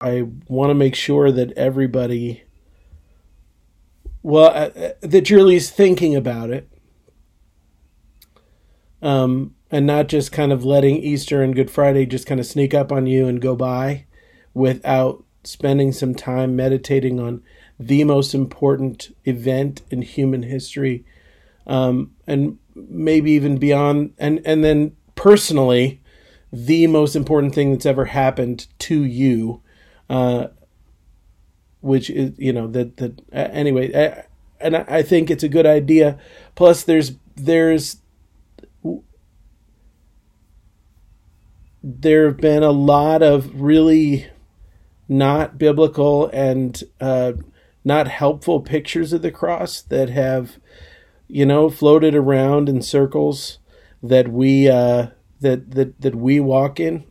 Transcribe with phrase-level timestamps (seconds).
[0.00, 2.44] I want to make sure that everybody,
[4.22, 6.68] well, uh, uh, that you're at least thinking about it.
[9.02, 12.74] Um, and not just kind of letting Easter and Good Friday just kind of sneak
[12.74, 14.06] up on you and go by
[14.54, 17.42] without spending some time meditating on
[17.78, 21.04] the most important event in human history,
[21.66, 26.00] um, and maybe even beyond, and and then personally,
[26.52, 29.62] the most important thing that's ever happened to you,
[30.08, 30.48] uh,
[31.80, 34.24] which is you know that that uh, anyway, I,
[34.60, 36.18] and I think it's a good idea.
[36.54, 37.98] Plus, there's there's
[41.82, 44.26] there have been a lot of really
[45.08, 47.32] not biblical and uh,
[47.84, 50.58] not helpful pictures of the cross that have,
[51.28, 53.58] you know, floated around in circles
[54.02, 55.08] that we uh,
[55.40, 57.04] that that that we walk in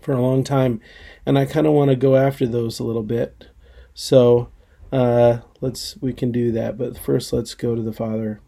[0.00, 0.80] for a long time,
[1.26, 3.48] and I kind of want to go after those a little bit.
[3.94, 4.50] So
[4.92, 8.40] uh, let's we can do that, but first let's go to the Father.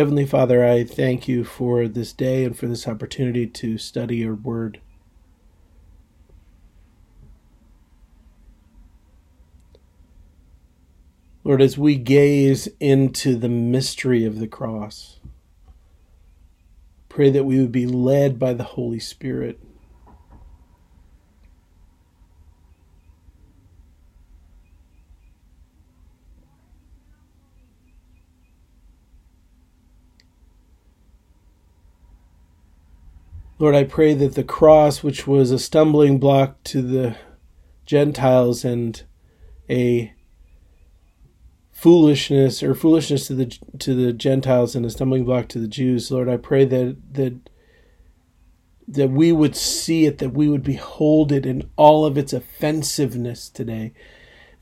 [0.00, 4.34] Heavenly Father, I thank you for this day and for this opportunity to study your
[4.34, 4.80] word.
[11.44, 15.20] Lord, as we gaze into the mystery of the cross,
[17.10, 19.60] pray that we would be led by the Holy Spirit
[33.60, 37.16] Lord, I pray that the cross, which was a stumbling block to the
[37.84, 39.02] Gentiles and
[39.68, 40.14] a
[41.70, 46.10] foolishness or foolishness to the to the Gentiles and a stumbling block to the Jews,
[46.10, 47.50] Lord, I pray that that
[48.88, 53.50] that we would see it, that we would behold it in all of its offensiveness
[53.50, 53.92] today,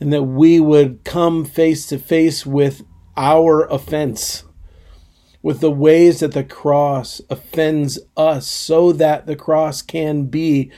[0.00, 2.82] and that we would come face to face with
[3.16, 4.42] our offense
[5.48, 10.70] with the ways that the cross offends us so that the cross can be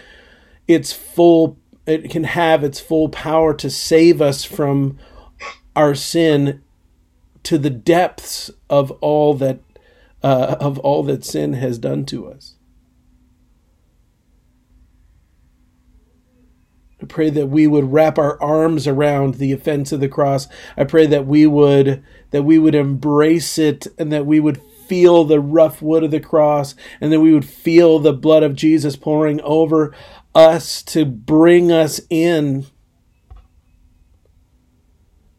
[0.69, 4.97] its full it can have its full power to save us from
[5.75, 6.63] our sin
[7.43, 9.59] to the depths of all that
[10.23, 12.55] uh, of all that sin has done to us
[17.03, 20.49] I pray that we would wrap our arms around the offense of the cross.
[20.77, 25.25] I pray that we would that we would embrace it and that we would feel
[25.25, 28.97] the rough wood of the cross and that we would feel the blood of Jesus
[28.97, 29.95] pouring over
[30.35, 32.67] us to bring us in.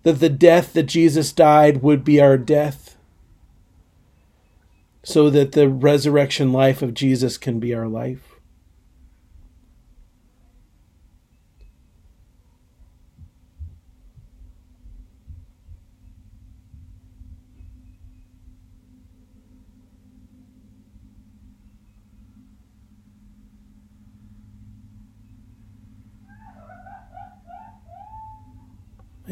[0.04, 2.98] That the death that Jesus died would be our death
[5.04, 8.31] so that the resurrection life of Jesus can be our life.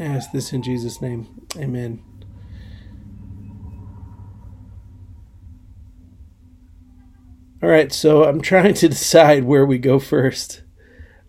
[0.00, 1.46] I ask this in Jesus' name.
[1.58, 2.02] Amen.
[7.62, 10.62] All right, so I'm trying to decide where we go first.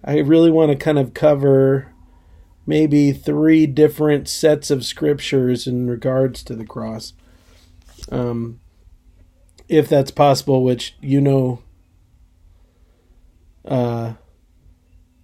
[0.06, 1.94] I really want to kind of cover
[2.66, 7.12] maybe three different sets of scriptures in regards to the cross.
[8.10, 8.62] Um,
[9.68, 11.62] if that's possible, which you know,
[13.66, 14.14] uh,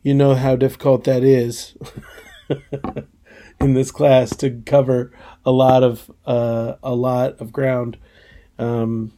[0.03, 1.77] you know how difficult that is.
[3.59, 5.11] in this class to cover
[5.45, 7.97] a lot of uh, a lot of ground.
[8.59, 9.13] Um,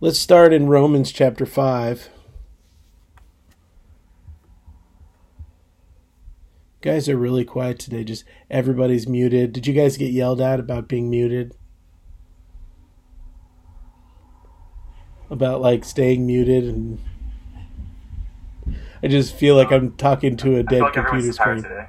[0.00, 2.08] let's start in Romans chapter five.
[6.80, 8.04] guys are really quiet today.
[8.04, 9.52] Just everybody's muted.
[9.52, 11.54] Did you guys get yelled at about being muted?
[15.30, 16.98] About like staying muted and
[19.02, 21.62] I just feel like I'm talking to a dead like computer screen.
[21.62, 21.86] Today.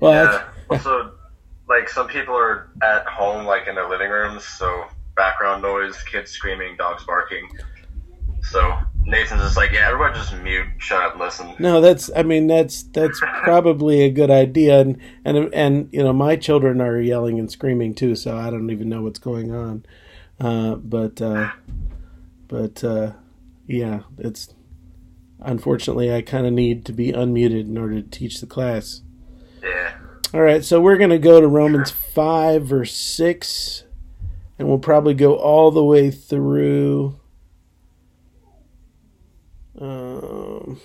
[0.00, 0.44] Well, yeah.
[0.70, 1.12] also,
[1.68, 4.84] like some people are at home, like in their living rooms, so
[5.16, 7.48] background noise, kids screaming, dogs barking.
[8.42, 11.54] So Nathan's just like, yeah, everybody just mute, shut up, listen.
[11.58, 12.10] No, that's.
[12.14, 16.80] I mean, that's that's probably a good idea, and and and you know, my children
[16.80, 19.84] are yelling and screaming too, so I don't even know what's going on.
[20.38, 21.50] Uh, but uh,
[22.48, 23.12] but uh,
[23.66, 24.54] yeah, it's
[25.40, 29.02] unfortunately I kind of need to be unmuted in order to teach the class.
[29.62, 29.92] Yeah.
[30.34, 33.84] All right, so we're going to go to Romans 5, verse 6,
[34.58, 37.18] and we'll probably go all the way through.
[39.78, 40.80] Um,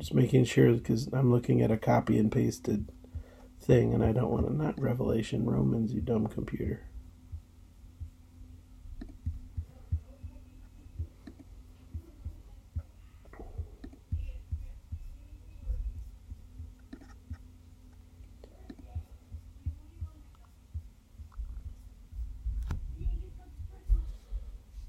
[0.00, 2.90] just making sure because I'm looking at a copy and pasted
[3.60, 6.86] thing, and I don't want to not Revelation Romans, you dumb computer.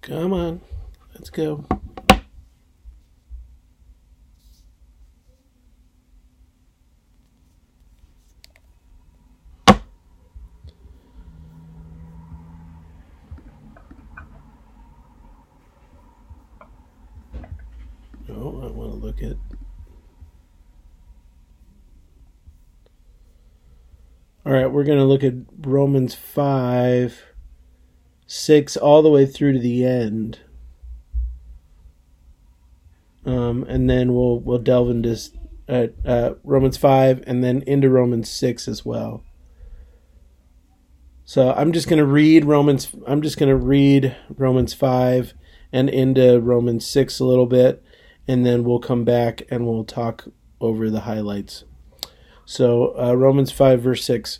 [0.01, 0.61] Come on,
[1.13, 1.65] let's go.
[18.47, 19.37] I want to look at.
[24.45, 27.21] All right, we're going to look at Romans 5,
[28.25, 30.39] 6, all the way through to the end.
[33.23, 35.15] Um, and then we'll we'll delve into
[35.69, 39.23] uh, uh, Romans 5 and then into Romans 6 as well.
[41.23, 45.35] So I'm just going to read Romans I'm just going to read Romans 5
[45.71, 47.83] and into Romans 6 a little bit
[48.27, 50.25] and then we'll come back and we'll talk
[50.59, 51.63] over the highlights.
[52.45, 54.39] So, uh, Romans 5, verse 6.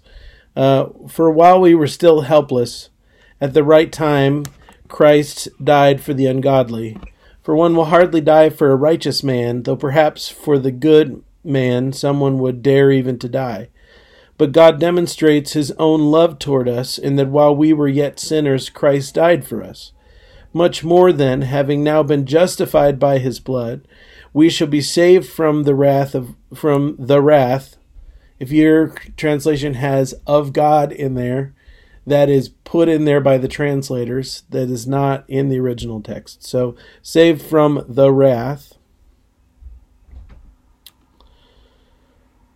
[0.56, 2.89] Uh, For while we were still helpless,
[3.39, 4.44] at the right time,
[4.88, 6.98] Christ died for the ungodly.
[7.42, 11.92] For one will hardly die for a righteous man, though perhaps for the good man
[11.92, 13.69] someone would dare even to die.
[14.38, 18.69] But God demonstrates his own love toward us in that while we were yet sinners,
[18.69, 19.94] Christ died for us.
[20.53, 23.88] Much more then, having now been justified by his blood,
[24.33, 27.77] we shall be saved from the wrath of from the wrath.
[28.39, 31.53] If your translation has of God in there,
[32.06, 34.44] that is put in there by the translators.
[34.50, 36.44] That is not in the original text.
[36.44, 38.74] So saved from the wrath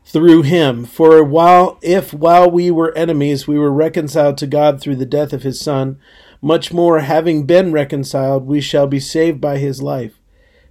[0.06, 0.86] through him.
[0.86, 5.33] For while if while we were enemies we were reconciled to God through the death
[5.33, 6.00] of his son,
[6.45, 10.19] much more having been reconciled we shall be saved by his life.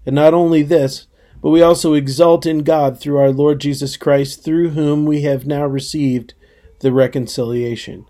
[0.06, 1.08] And not only this,
[1.42, 5.48] but we also exult in God through our Lord Jesus Christ, through whom we have
[5.48, 6.34] now received
[6.78, 8.06] the reconciliation.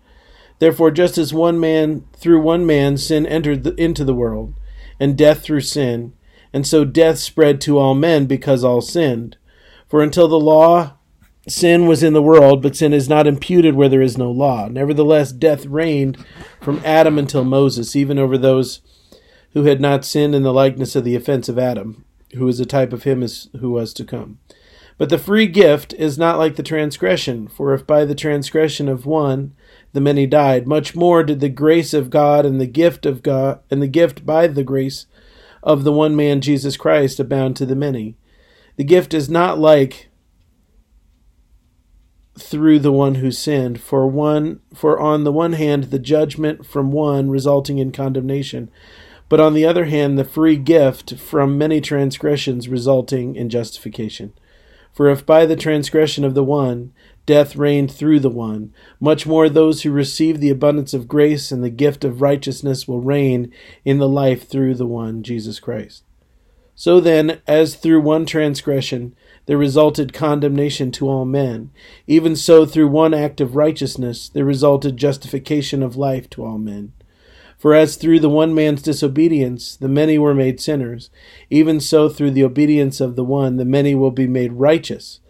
[0.58, 4.52] Therefore, just as one man through one man sin entered the, into the world,
[5.00, 6.12] and death through sin,
[6.52, 9.38] and so death spread to all men because all sinned.
[9.88, 10.98] For until the law,
[11.48, 14.68] sin was in the world, but sin is not imputed where there is no law.
[14.68, 16.24] Nevertheless, death reigned
[16.60, 18.80] from Adam until Moses, even over those
[19.52, 22.66] who had not sinned in the likeness of the offense of Adam, who is a
[22.66, 23.26] type of him
[23.60, 24.38] who was to come.
[24.96, 29.06] But the free gift is not like the transgression, for if by the transgression of
[29.06, 29.54] one
[29.92, 33.60] the many died, much more did the grace of God and the gift of God
[33.70, 35.06] and the gift by the grace
[35.62, 38.16] of the one man Jesus Christ abound to the many.
[38.76, 40.10] The gift is not like
[42.38, 46.92] through the one who sinned, for one for on the one hand the judgment from
[46.92, 48.70] one resulting in condemnation,
[49.28, 54.32] but on the other hand the free gift from many transgressions resulting in justification.
[54.92, 56.92] For if by the transgression of the one
[57.26, 61.64] death reigned through the one, much more those who receive the abundance of grace and
[61.64, 63.52] the gift of righteousness will reign
[63.84, 66.04] in the life through the one, Jesus Christ.
[66.74, 69.14] So then, as through one transgression
[69.46, 71.70] there resulted condemnation to all men,
[72.06, 76.92] even so through one act of righteousness there resulted justification of life to all men.
[77.58, 81.10] For as through the one man's disobedience the many were made sinners,
[81.50, 85.20] even so through the obedience of the one the many will be made righteous.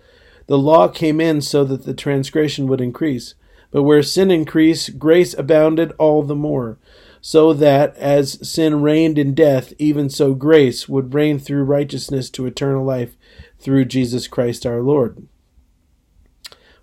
[0.47, 3.35] The law came in so that the transgression would increase.
[3.71, 6.79] But where sin increased, grace abounded all the more,
[7.21, 12.47] so that as sin reigned in death, even so grace would reign through righteousness to
[12.47, 13.17] eternal life
[13.65, 15.27] through Jesus Christ our Lord.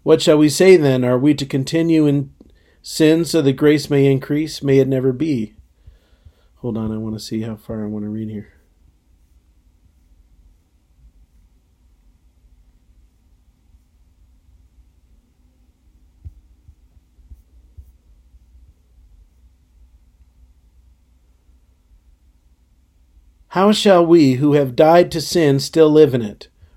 [0.04, 1.06] What shall we say then?
[1.06, 2.34] Are we to continue in
[2.82, 4.64] sin so that grace may increase?
[4.64, 5.54] May it never be.
[6.56, 8.54] Hold on, I want to see how far I want to read here.
[23.50, 26.48] How shall we who have died to sin still live in it?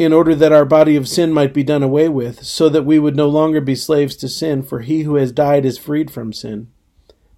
[0.00, 2.98] in order that our body of sin might be done away with, so that we
[2.98, 6.32] would no longer be slaves to sin, for he who has died is freed from
[6.32, 6.68] sin.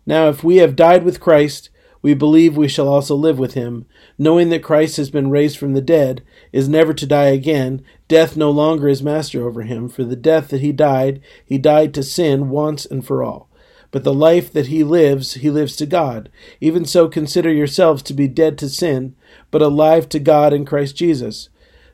[0.06, 1.70] Now, if we have died with Christ,
[2.02, 3.84] we believe we shall also live with him,
[4.16, 7.82] knowing that Christ has been raised from the dead, is never to die again.
[8.06, 11.92] Death no longer is master over him, for the death that he died, he died
[11.94, 13.48] to sin once and for all.
[13.90, 16.30] But the life that he lives, he lives to God.
[16.60, 19.16] Even so, consider yourselves to be dead to sin,
[19.50, 21.48] but alive to God in Christ Jesus.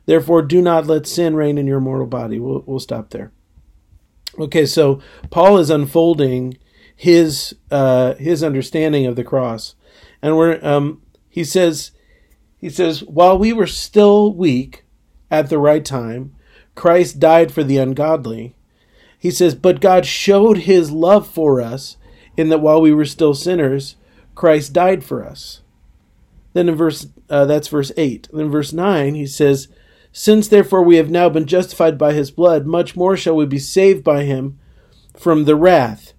[0.08, 2.40] Therefore, do not let sin reign in your mortal body.
[2.40, 3.30] We'll, we'll stop there.
[4.38, 6.56] Okay, so Paul is unfolding
[6.96, 9.74] his uh, his understanding of the cross,
[10.22, 11.90] and we're um, he says
[12.56, 14.86] he says while we were still weak
[15.30, 16.34] at the right time,
[16.74, 18.56] Christ died for the ungodly.
[19.18, 21.98] He says, But God showed his love for us
[22.34, 23.96] in that while we were still sinners,
[24.34, 25.60] Christ died for us.
[26.54, 28.28] Then in verse, uh, that's verse 8.
[28.32, 29.68] Then verse 9, he says,
[30.12, 33.58] Since therefore we have now been justified by his blood, much more shall we be
[33.58, 34.58] saved by him
[35.16, 36.12] from the wrath.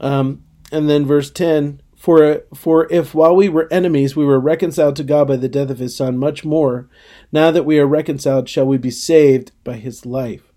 [0.00, 4.96] Um, and then verse 10, for, for if while we were enemies we were reconciled
[4.96, 6.88] to God by the death of his Son, much more,
[7.32, 10.52] now that we are reconciled, shall we be saved by his life.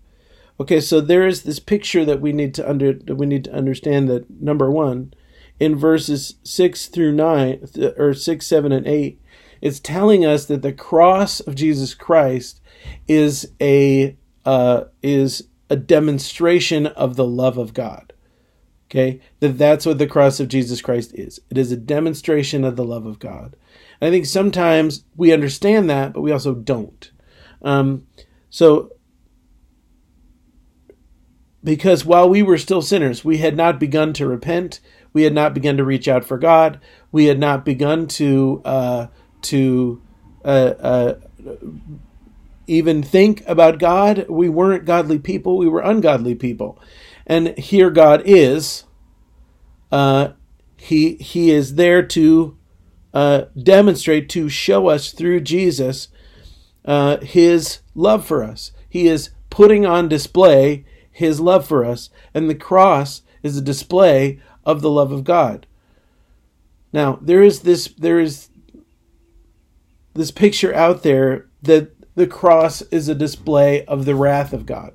[0.60, 3.54] Okay, so there is this picture that we need to under that we need to
[3.54, 5.14] understand that number one,
[5.60, 7.66] in verses six through nine
[7.96, 9.20] or six, seven, and eight,
[9.60, 12.60] it's telling us that the cross of Jesus Christ
[13.06, 18.12] is a uh, is a demonstration of the love of God.
[18.90, 21.40] Okay, that that's what the cross of Jesus Christ is.
[21.50, 23.54] It is a demonstration of the love of God.
[24.00, 27.10] And I think sometimes we understand that, but we also don't.
[27.60, 28.06] Um,
[28.48, 28.92] so
[31.62, 34.80] because while we were still sinners, we had not begun to repent,
[35.12, 36.80] we had not begun to reach out for God,
[37.12, 39.06] we had not begun to uh,
[39.42, 40.02] to
[40.44, 41.14] uh, uh,
[42.66, 44.26] even think about God.
[44.28, 46.80] We weren't godly people; we were ungodly people.
[47.26, 48.84] And here God is.
[49.90, 50.30] Uh,
[50.76, 52.56] he He is there to
[53.14, 56.08] uh, demonstrate, to show us through Jesus
[56.84, 58.72] uh, His love for us.
[58.88, 60.84] He is putting on display
[61.18, 65.66] his love for us, and the cross is a display of the love of God.
[66.92, 68.47] Now, there is this there is
[70.18, 74.94] this picture out there that the cross is a display of the wrath of God.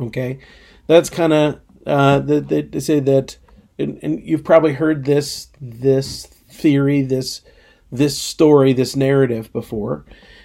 [0.00, 0.40] Okay?
[0.86, 3.38] That's kind of uh, that they say that
[3.78, 7.42] and, and you've probably heard this this theory, this
[7.90, 10.04] this story, this narrative before.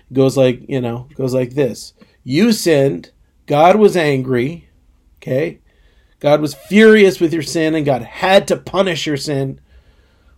[0.09, 1.93] It goes like, you know, goes like this.
[2.23, 3.11] You sinned,
[3.45, 4.69] God was angry,
[5.17, 5.59] okay?
[6.19, 9.59] God was furious with your sin, and God had to punish your sin.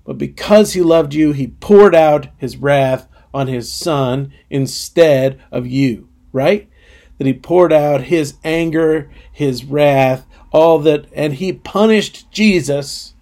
[0.06, 5.68] But because He loved you, He poured out His wrath on His Son instead of
[5.68, 6.70] you, right?
[7.18, 13.14] That He poured out His anger, His wrath, all that, and He punished Jesus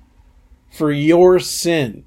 [0.71, 2.05] for your sin,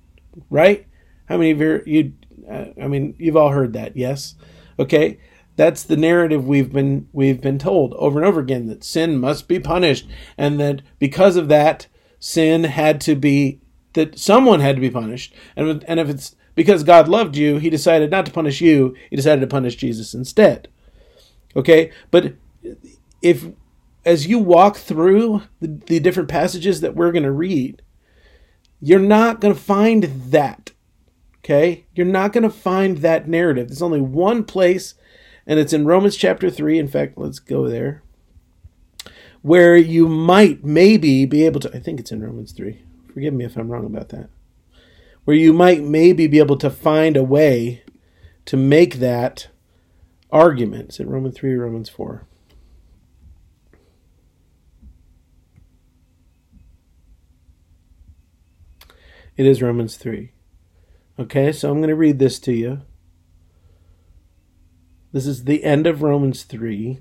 [0.50, 0.87] right?
[1.26, 2.12] How many of you, you
[2.50, 4.35] I mean, you've all heard that, yes?
[4.79, 5.19] Okay?
[5.57, 9.49] That's the narrative we've been we've been told over and over again that sin must
[9.49, 11.88] be punished and that because of that
[12.19, 13.61] sin had to be
[13.94, 17.70] that someone had to be punished and and if it's because God loved you, he
[17.70, 20.68] decided not to punish you, he decided to punish Jesus instead.
[21.56, 21.90] Okay?
[22.11, 22.34] But
[23.20, 23.46] if
[24.04, 27.82] as you walk through the, the different passages that we're going to read,
[28.80, 30.72] you're not going to find that.
[31.38, 31.87] Okay?
[31.94, 33.68] You're not going to find that narrative.
[33.68, 34.94] There's only one place,
[35.46, 36.78] and it's in Romans chapter 3.
[36.78, 38.02] In fact, let's go there.
[39.40, 42.80] Where you might maybe be able to, I think it's in Romans 3.
[43.12, 44.31] Forgive me if I'm wrong about that.
[45.25, 47.83] Where you might maybe be able to find a way
[48.47, 49.49] to make that
[50.31, 50.90] argument.
[50.90, 52.26] Is it Romans 3 or Romans 4?
[59.37, 60.33] It is Romans 3.
[61.19, 62.83] Okay, so I'm going to read this to you.
[65.12, 67.00] This is the end of Romans 3.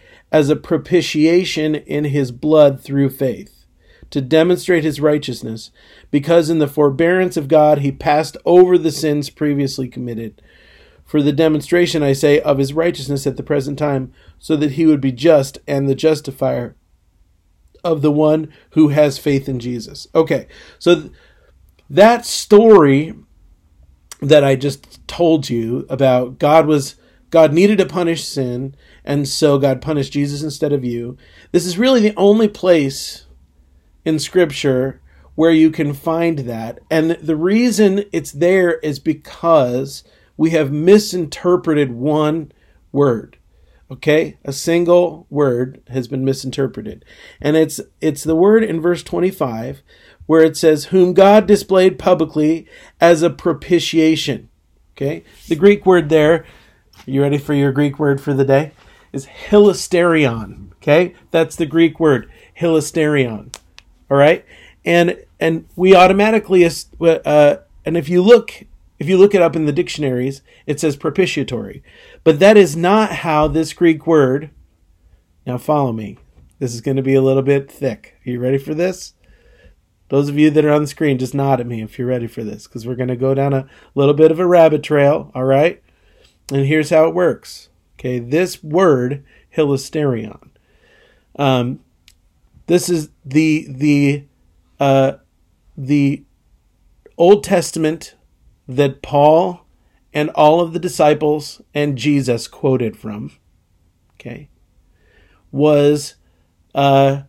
[0.31, 3.65] as a propitiation in his blood through faith,
[4.09, 5.71] to demonstrate his righteousness,
[6.09, 10.41] because in the forbearance of God he passed over the sins previously committed.
[11.05, 14.85] For the demonstration, I say, of his righteousness at the present time, so that he
[14.85, 16.75] would be just and the justifier
[17.83, 20.07] of the one who has faith in Jesus.
[20.15, 20.47] Okay,
[20.79, 21.09] so
[21.89, 23.13] that story
[24.21, 26.95] that I just told you about God was
[27.31, 31.17] God needed to punish sin, and so God punished Jesus instead of you.
[31.51, 33.25] This is really the only place
[34.05, 35.01] in Scripture
[35.35, 36.79] where you can find that.
[36.89, 40.03] And the reason it's there is because
[40.37, 42.51] we have misinterpreted one
[42.91, 43.37] word.
[43.89, 44.37] Okay?
[44.45, 47.05] A single word has been misinterpreted.
[47.41, 49.83] And it's it's the word in verse 25
[50.27, 52.67] where it says, whom God displayed publicly
[53.01, 54.49] as a propitiation.
[54.95, 55.23] Okay?
[55.47, 56.45] The Greek word there,
[57.05, 58.71] you ready for your Greek word for the day?
[59.13, 60.71] Is hilasterion.
[60.75, 61.15] Okay?
[61.31, 63.55] That's the Greek word, hilasterion.
[64.09, 64.45] All right?
[64.83, 68.65] And and we automatically uh, and if you look
[68.99, 71.83] if you look it up in the dictionaries, it says propitiatory.
[72.23, 74.51] But that is not how this Greek word
[75.45, 76.17] Now follow me.
[76.59, 78.19] This is going to be a little bit thick.
[78.25, 79.15] Are you ready for this?
[80.09, 82.27] Those of you that are on the screen, just nod at me if you're ready
[82.27, 85.31] for this, because we're going to go down a little bit of a rabbit trail,
[85.33, 85.81] all right?
[86.51, 87.69] And here's how it works.
[88.01, 89.23] Okay, this word,
[89.55, 90.49] hilasterion.
[91.35, 91.81] Um,
[92.65, 94.23] this is the the
[94.79, 95.17] uh,
[95.77, 96.23] the
[97.15, 98.15] Old Testament
[98.67, 99.67] that Paul
[100.15, 103.33] and all of the disciples and Jesus quoted from.
[104.15, 104.49] Okay,
[105.51, 106.15] was
[106.73, 107.21] uh,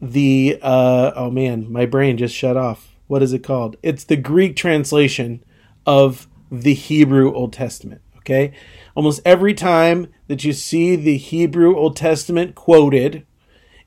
[0.00, 2.96] the uh, oh man, my brain just shut off.
[3.06, 3.76] What is it called?
[3.80, 5.44] It's the Greek translation
[5.86, 8.00] of the Hebrew Old Testament.
[8.16, 8.52] Okay,
[8.94, 13.26] almost every time that you see the Hebrew Old Testament quoted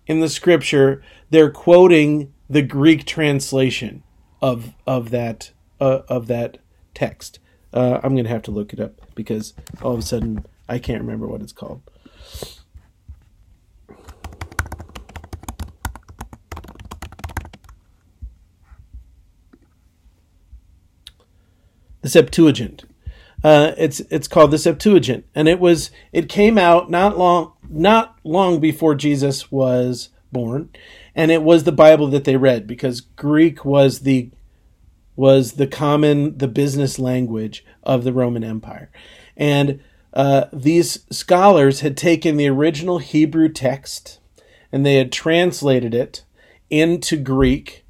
[0.07, 4.03] in the Scripture, they're quoting the Greek translation
[4.41, 6.57] of of that uh, of that
[6.93, 7.39] text.
[7.73, 11.01] Uh, I'm gonna have to look it up because all of a sudden I can't
[11.01, 11.81] remember what it's called.
[22.03, 22.83] the Septuagint.
[23.43, 28.17] Uh, it's it's called the Septuagint, and it was it came out not long not
[28.23, 30.69] long before Jesus was born,
[31.13, 34.31] and it was the Bible that they read because Greek was the
[35.15, 38.89] was the common the business language of the Roman Empire,
[39.35, 39.81] and
[40.13, 44.19] uh, these scholars had taken the original Hebrew text
[44.73, 46.23] and they had translated it
[46.69, 47.85] into Greek,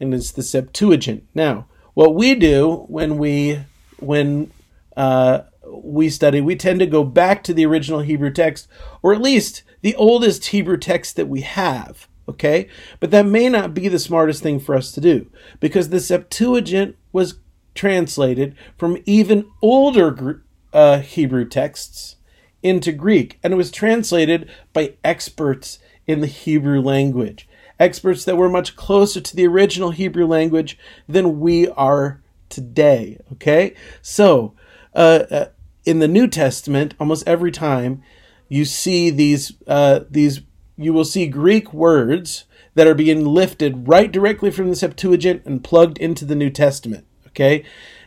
[0.00, 1.24] and it's the Septuagint.
[1.32, 3.60] Now, what we do when we
[4.00, 4.50] when
[4.96, 8.68] uh, we study, we tend to go back to the original Hebrew text,
[9.02, 12.08] or at least the oldest Hebrew text that we have.
[12.26, 12.68] Okay,
[13.00, 15.30] but that may not be the smartest thing for us to do
[15.60, 17.40] because the Septuagint was
[17.74, 22.16] translated from even older uh, Hebrew texts
[22.62, 27.46] into Greek, and it was translated by experts in the Hebrew language
[27.78, 30.78] experts that were much closer to the original Hebrew language
[31.08, 33.18] than we are today.
[33.32, 33.74] Okay?
[34.02, 34.54] So,
[34.94, 35.46] uh, uh,
[35.84, 38.02] in the New Testament, almost every time
[38.48, 40.42] you see these, uh, these,
[40.76, 45.62] you will see Greek words that are being lifted right directly from the Septuagint and
[45.62, 47.06] plugged into the New Testament.
[47.28, 47.64] Okay?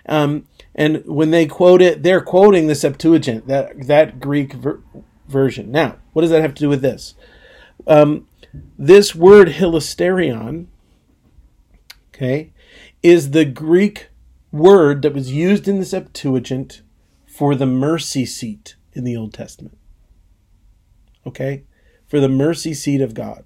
[0.08, 4.82] Um, and when they quote it, they're quoting the Septuagint, that, that Greek ver-
[5.28, 5.71] version.
[5.71, 7.15] Now, what does that have to do with this?
[7.86, 8.28] Um,
[8.78, 10.67] this word hilasterion,
[12.10, 12.52] okay,
[13.04, 14.10] is the Greek
[14.51, 16.81] word that was used in the Septuagint
[17.25, 19.77] for the mercy seat in the Old Testament.
[21.25, 21.63] Okay?
[22.07, 23.43] For the mercy seat of God.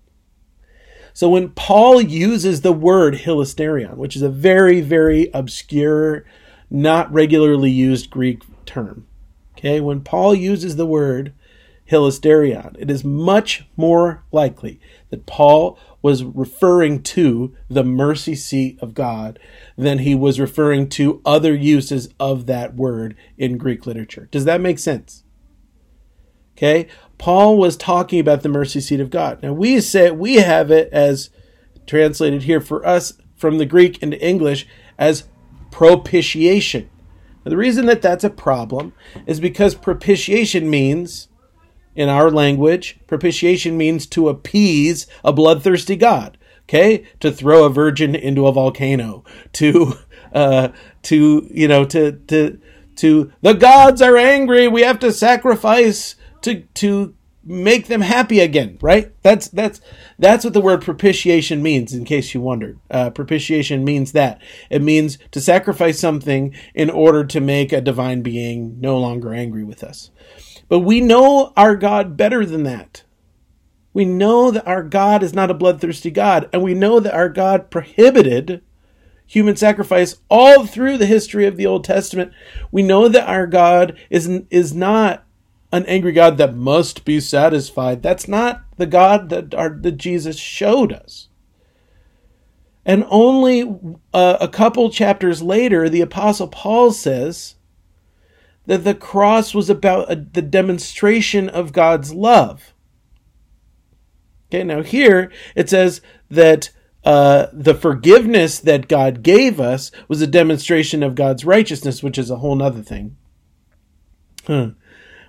[1.14, 6.24] So when Paul uses the word hilasterion, which is a very, very obscure,
[6.70, 9.08] not regularly used Greek term,
[9.58, 11.34] okay, when Paul uses the word
[11.90, 18.94] hilasterion, it is much more likely that Paul was referring to the mercy seat of
[18.94, 19.40] God
[19.78, 24.28] than he was referring to other uses of that word in Greek literature.
[24.32, 25.24] Does that make sense?
[26.58, 26.88] Okay?
[27.18, 29.42] Paul was talking about the mercy seat of God.
[29.44, 31.30] Now we say we have it as
[31.86, 35.28] translated here for us from the Greek into English as
[35.72, 36.90] propitiation.
[37.44, 38.94] Now, the reason that that's a problem
[39.26, 41.28] is because propitiation means
[42.02, 46.38] in our language, propitiation means to appease a bloodthirsty god.
[46.64, 49.94] Okay, to throw a virgin into a volcano, to,
[50.34, 50.70] uh,
[51.04, 52.60] to you know, to to
[52.98, 54.68] to the gods are angry.
[54.68, 58.78] We have to sacrifice to to make them happy again.
[58.82, 59.12] Right?
[59.22, 59.82] That's that's
[60.18, 61.94] that's what the word propitiation means.
[61.94, 67.24] In case you wondered, uh, propitiation means that it means to sacrifice something in order
[67.26, 70.10] to make a divine being no longer angry with us.
[70.72, 73.04] But we know our God better than that.
[73.92, 77.28] We know that our God is not a bloodthirsty God, and we know that our
[77.28, 78.62] God prohibited
[79.28, 82.32] human sacrifice all through the history of the Old Testament.
[82.72, 85.26] We know that our God is, is not
[85.74, 88.02] an angry God that must be satisfied.
[88.02, 91.28] That's not the God that, our, that Jesus showed us.
[92.86, 93.78] And only
[94.14, 97.56] uh, a couple chapters later, the Apostle Paul says
[98.72, 102.74] that the cross was about a, the demonstration of God's love.
[104.48, 106.70] Okay, now here it says that
[107.04, 112.32] uh, the forgiveness that God gave us was a demonstration of God's righteousness, which is
[112.32, 113.18] a whole other thing.
[114.48, 114.70] Huh.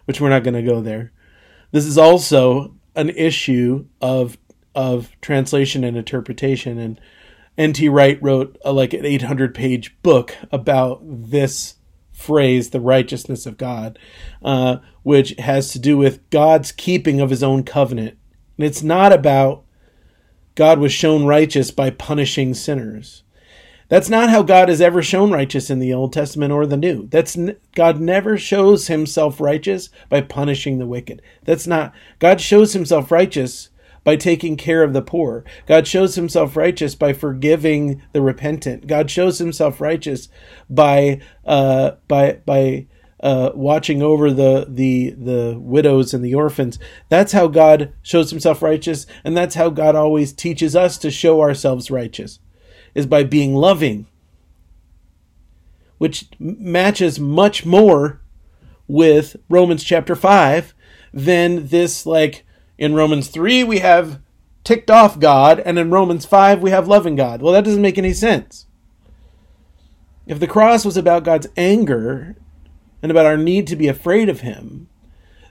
[0.05, 1.11] Which we're not going to go there.
[1.73, 4.39] This is also an issue of
[4.73, 7.01] of translation and interpretation, and
[7.59, 7.89] N.T.
[7.89, 11.75] Wright wrote a, like an 800 page book about this
[12.23, 13.99] phrase, the righteousness of God,
[14.43, 18.17] uh, which has to do with God's keeping of his own covenant.
[18.57, 19.65] And it's not about
[20.55, 23.23] God was shown righteous by punishing sinners.
[23.89, 27.09] That's not how God is ever shown righteous in the Old Testament or the New.
[27.09, 27.37] That's
[27.75, 31.21] God never shows himself righteous by punishing the wicked.
[31.45, 33.69] That's not God shows himself righteous
[34.05, 35.45] by taking care of the poor.
[35.67, 38.87] God shows himself righteous by forgiving the repentant.
[38.87, 40.29] God shows himself righteous
[40.69, 42.87] by uh, by by
[43.21, 46.79] uh, watching over the the the widows and the orphans.
[47.09, 51.41] That's how God shows himself righteous, and that's how God always teaches us to show
[51.41, 52.41] ourselves righteous,
[52.95, 54.07] is by being loving,
[55.99, 58.21] which matches much more
[58.89, 60.75] with Romans chapter five
[61.15, 62.45] than this like
[62.79, 64.21] in Romans 3, we have
[64.65, 67.43] ticked off God, and in Romans 5, we have loving God.
[67.43, 68.67] Well, that doesn't make any sense.
[70.27, 72.37] If the cross was about God's anger
[73.03, 74.89] and about our need to be afraid of Him,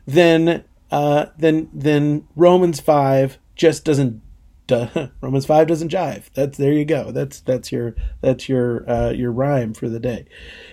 [0.06, 4.22] then uh, then then Romans five just doesn't.
[4.68, 6.30] Duh, Romans five doesn't jive.
[6.34, 7.12] That's there you go.
[7.12, 10.26] That's that's your that's your uh, your rhyme for the day.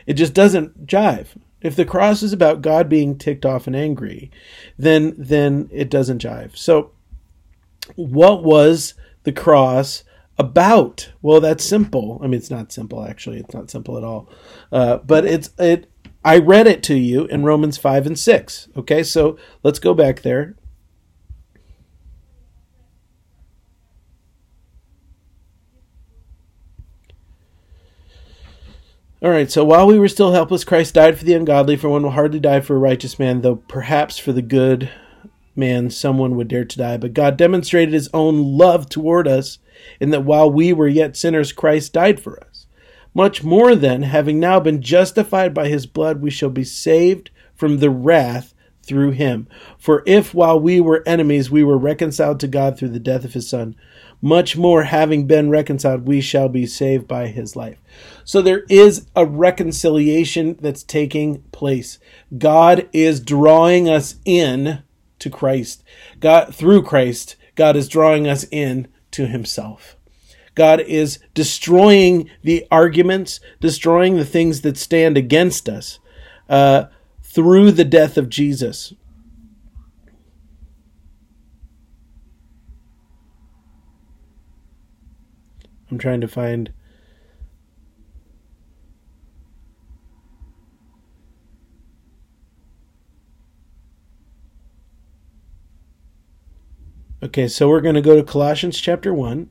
[0.06, 1.28] It just doesn't jive.
[1.60, 4.30] If the cross is about God being ticked off and angry,
[4.78, 6.56] then then it doesn't jive.
[6.56, 6.92] So
[7.96, 8.94] what was
[9.24, 10.04] the cross
[10.38, 11.10] about?
[11.20, 12.20] Well, that's simple.
[12.22, 13.38] I mean, it's not simple actually.
[13.40, 14.28] It's not simple at all.
[14.70, 15.90] Uh, but it's it.
[16.24, 18.68] I read it to you in Romans five and six.
[18.76, 20.54] Okay, so let's go back there.
[29.20, 32.04] All right, so while we were still helpless, Christ died for the ungodly, for one
[32.04, 34.90] will hardly die for a righteous man, though perhaps for the good
[35.56, 36.98] man someone would dare to die.
[36.98, 39.58] But God demonstrated his own love toward us
[39.98, 42.68] in that while we were yet sinners, Christ died for us.
[43.12, 47.78] Much more then, having now been justified by his blood, we shall be saved from
[47.78, 48.54] the wrath
[48.84, 49.48] through him.
[49.78, 53.34] For if while we were enemies, we were reconciled to God through the death of
[53.34, 53.74] his Son,
[54.20, 57.78] much more having been reconciled, we shall be saved by his life.
[58.24, 61.98] So there is a reconciliation that's taking place.
[62.36, 64.82] God is drawing us in
[65.20, 65.84] to Christ.
[66.20, 69.96] God through Christ, God is drawing us in to himself.
[70.54, 76.00] God is destroying the arguments, destroying the things that stand against us
[76.48, 76.86] uh,
[77.22, 78.92] through the death of Jesus.
[85.90, 86.72] I'm trying to find.
[97.20, 99.50] Okay, so we're going to go to Colossians chapter 1.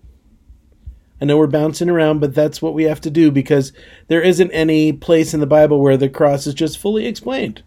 [1.20, 3.74] I know we're bouncing around, but that's what we have to do because
[4.08, 7.64] there isn't any place in the Bible where the cross is just fully explained.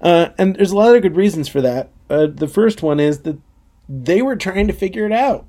[0.00, 1.90] Uh, and there's a lot of good reasons for that.
[2.08, 3.38] Uh, the first one is that
[3.88, 5.46] they were trying to figure it out.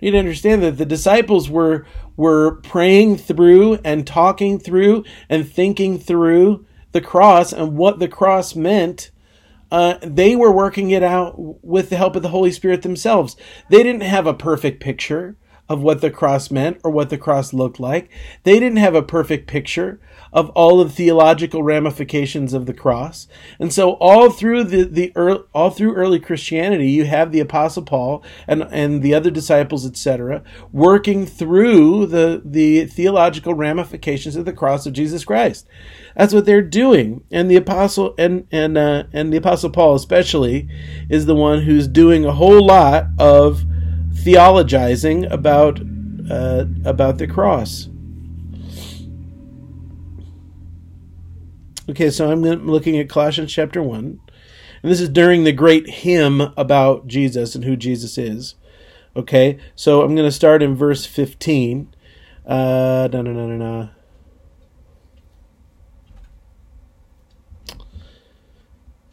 [0.00, 1.86] You need to understand that the disciples were
[2.16, 8.54] were praying through and talking through and thinking through the cross and what the cross
[8.54, 9.10] meant
[9.70, 13.36] uh, they were working it out with the help of the Holy Spirit themselves.
[13.68, 15.36] They didn't have a perfect picture
[15.68, 18.10] of what the cross meant or what the cross looked like.
[18.42, 20.00] They didn't have a perfect picture
[20.32, 23.26] of all of the theological ramifications of the cross.
[23.58, 27.82] And so all through the, the early, all through early Christianity, you have the apostle
[27.82, 34.52] Paul and, and the other disciples, etc., working through the, the theological ramifications of the
[34.52, 35.66] cross of Jesus Christ.
[36.16, 37.24] That's what they're doing.
[37.30, 40.68] And the apostle and, and, uh, and the apostle Paul especially
[41.08, 43.64] is the one who's doing a whole lot of
[44.12, 45.80] theologizing about
[46.30, 47.89] uh, about the cross.
[51.90, 54.20] Okay, so I'm looking at Colossians chapter 1.
[54.82, 58.54] And this is during the great hymn about Jesus and who Jesus is.
[59.16, 61.92] Okay, so I'm going to start in verse 15.
[62.46, 63.88] Uh, no, no, no, no, no.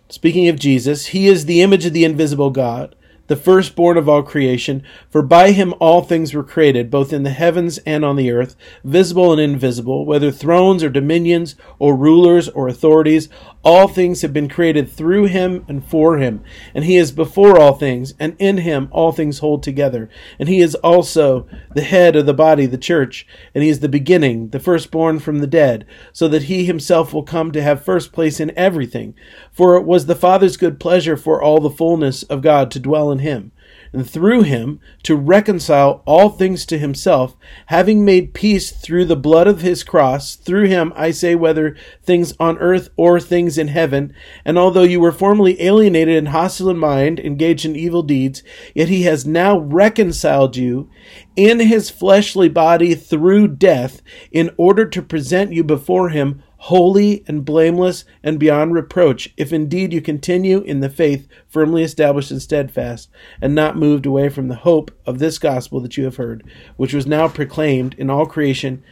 [0.10, 2.96] Speaking of Jesus, he is the image of the invisible God
[3.28, 4.84] the firstborn of all creation.
[5.10, 8.56] For by him all things were created, both in the heavens and on the earth,
[8.84, 13.30] visible and invisible, whether thrones or dominions or rulers or authorities.
[13.68, 16.42] All things have been created through him and for him.
[16.74, 20.10] And he is before all things, and in him all things hold together.
[20.40, 23.28] And he is also the head of the body, the church.
[23.54, 27.24] And he is the beginning, the firstborn from the dead, so that he himself will
[27.24, 29.16] come to have first place in everything.
[29.52, 33.12] For it was the Father's good pleasure for all the fullness of God to dwell
[33.12, 33.52] in him
[33.98, 39.48] and through him to reconcile all things to himself, having made peace through the blood
[39.48, 40.36] of his cross.
[40.36, 44.14] Through him, I say, whether things on earth or things in heaven.
[44.46, 48.44] And although you were formerly alienated and hostile in mind, engaged in evil deeds,
[48.76, 50.92] yet he has now reconciled you
[51.36, 57.46] in his fleshly body through death, in order to present you before him holy and
[57.46, 63.10] blameless and beyond reproach, if indeed you continue in the faith firmly established and steadfast,
[63.42, 66.44] and not moved away from the hope of this gospel that you have heard,
[66.76, 68.84] which was now proclaimed in all creation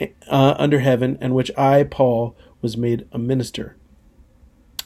[0.00, 3.76] uh, under heaven, and which I, Paul, was made a minister.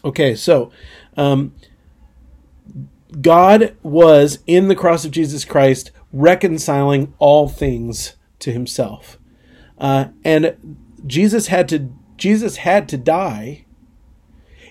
[0.05, 0.70] Okay, so
[1.16, 1.55] um,
[3.20, 9.18] God was in the cross of Jesus Christ reconciling all things to himself.
[9.77, 13.64] Uh, and Jesus had to Jesus had to die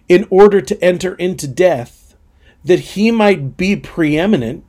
[0.07, 2.15] in order to enter into death,
[2.63, 4.63] that he might be preeminent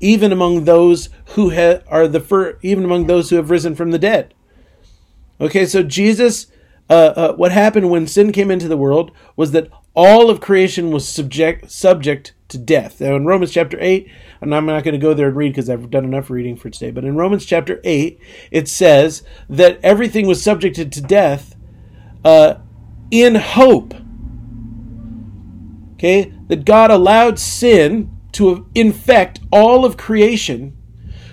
[0.00, 3.90] even among those who ha- are the fir- even among those who have risen from
[3.90, 4.34] the dead.
[5.40, 6.48] Okay, so Jesus,
[6.90, 10.90] uh, uh, what happened when sin came into the world was that all of creation
[10.90, 13.00] was subject subject to death.
[13.00, 14.08] Now, in Romans chapter eight,
[14.40, 16.68] and I'm not going to go there and read because I've done enough reading for
[16.70, 16.90] today.
[16.90, 21.53] But in Romans chapter eight, it says that everything was subjected to death
[22.24, 22.54] uh,
[23.10, 23.94] in hope.
[25.94, 30.76] Okay, that God allowed sin to infect all of creation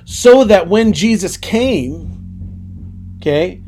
[0.06, 3.62] so that when Jesus came, okay,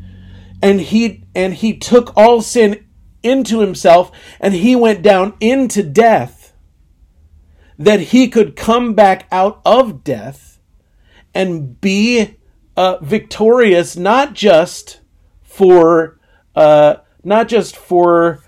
[0.62, 2.86] and he and he took all sin
[3.22, 6.52] into himself and he went down into death
[7.78, 10.60] that he could come back out of death
[11.34, 12.36] and be
[12.76, 15.00] uh, victorious not just
[15.42, 16.20] for
[16.54, 18.42] uh, not just for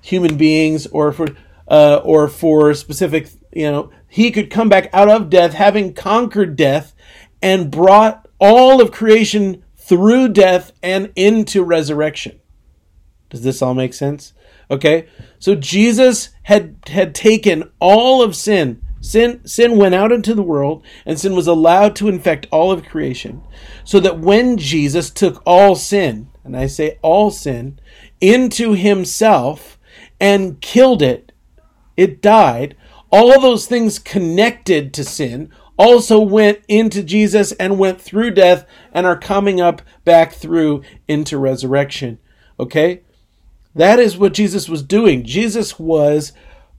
[0.00, 1.28] human beings or for
[1.68, 6.56] uh, or for specific you know he could come back out of death having conquered
[6.56, 6.94] death
[7.40, 12.38] and brought all of creation through death and into resurrection.
[13.30, 14.32] Does this all make sense?
[14.70, 15.06] Okay.
[15.38, 18.82] So jesus had had taken all of sin.
[19.00, 22.84] Sin sin went out into the world and sin was allowed to infect all of
[22.84, 23.42] creation.
[23.84, 27.78] So that when jesus took all sin and i say all sin
[28.22, 29.78] into himself
[30.18, 31.32] and killed it.
[31.96, 32.74] It died.
[33.10, 39.04] All those things connected to sin also went into Jesus and went through death and
[39.04, 42.18] are coming up back through into resurrection.
[42.58, 43.00] Okay?
[43.74, 45.24] That is what Jesus was doing.
[45.24, 46.32] Jesus was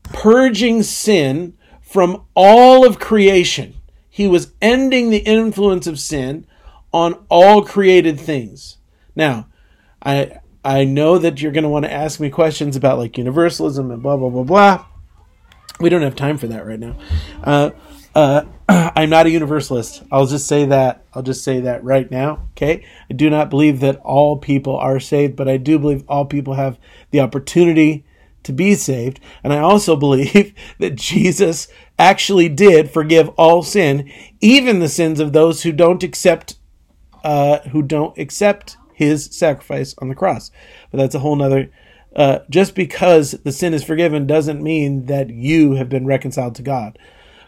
[0.03, 3.75] purging sin from all of creation.
[4.13, 6.45] he was ending the influence of sin
[6.93, 8.77] on all created things.
[9.15, 9.47] Now,
[10.03, 13.91] I I know that you're going to want to ask me questions about like universalism
[13.91, 14.85] and blah blah blah blah.
[15.79, 16.95] We don't have time for that right now.
[17.43, 17.71] Uh,
[18.15, 18.43] uh,
[18.95, 20.03] I'm not a universalist.
[20.11, 21.03] I'll just say that.
[21.13, 22.47] I'll just say that right now.
[22.51, 22.85] Okay.
[23.09, 26.53] I do not believe that all people are saved, but I do believe all people
[26.53, 26.77] have
[27.11, 28.05] the opportunity
[28.43, 29.19] to be saved.
[29.43, 35.33] And I also believe that Jesus actually did forgive all sin, even the sins of
[35.33, 36.55] those who don't accept,
[37.23, 40.51] uh, who don't accept his sacrifice on the cross.
[40.91, 41.69] But that's a whole nother.
[42.15, 46.61] Uh, just because the sin is forgiven doesn't mean that you have been reconciled to
[46.61, 46.99] God.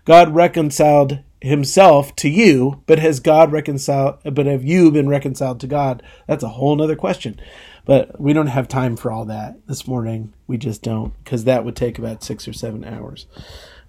[0.06, 5.68] God reconciled himself to you, but has God reconciled, but have you been reconciled to
[5.68, 6.02] God?
[6.28, 7.40] That's a whole nother question.
[7.86, 10.34] But we don't have time for all that this morning.
[10.48, 13.28] We just don't, because that would take about six or seven hours.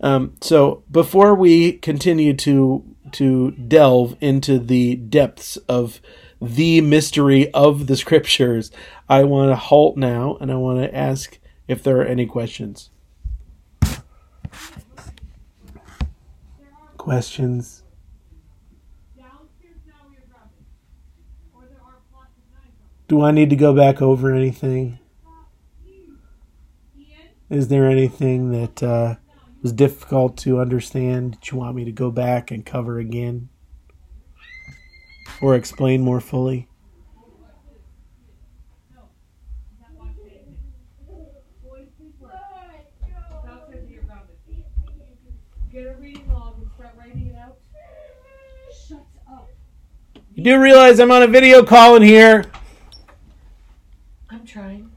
[0.02, 6.00] Um, so before we continue to to delve into the depths of
[6.40, 8.70] the mystery of the scriptures,
[9.08, 12.90] I want to halt now and I want to ask if there are any questions.
[16.96, 17.82] Questions?
[23.08, 24.98] Do I need to go back over anything?
[27.48, 29.14] Is there anything that uh,
[29.62, 33.48] was difficult to understand that you want me to go back and cover again?
[35.40, 36.68] Or explain more fully?
[50.36, 52.44] You do realize I'm on a video call in here?
[54.28, 54.90] I'm trying.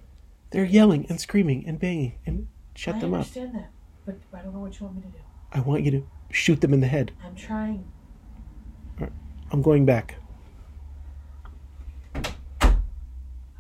[0.52, 3.20] They're yelling and screaming and banging and shut I them up.
[3.20, 3.72] I understand that,
[4.06, 5.24] but I don't know what you want me to do.
[5.54, 7.14] I want you to shoot them in the head.
[7.24, 7.90] I'm trying.
[9.52, 10.16] I'm going back.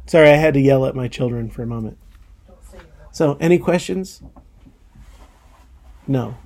[0.06, 1.97] Sorry, I had to yell at my children for a moment.
[3.12, 4.21] So, any questions?
[6.08, 6.38] No.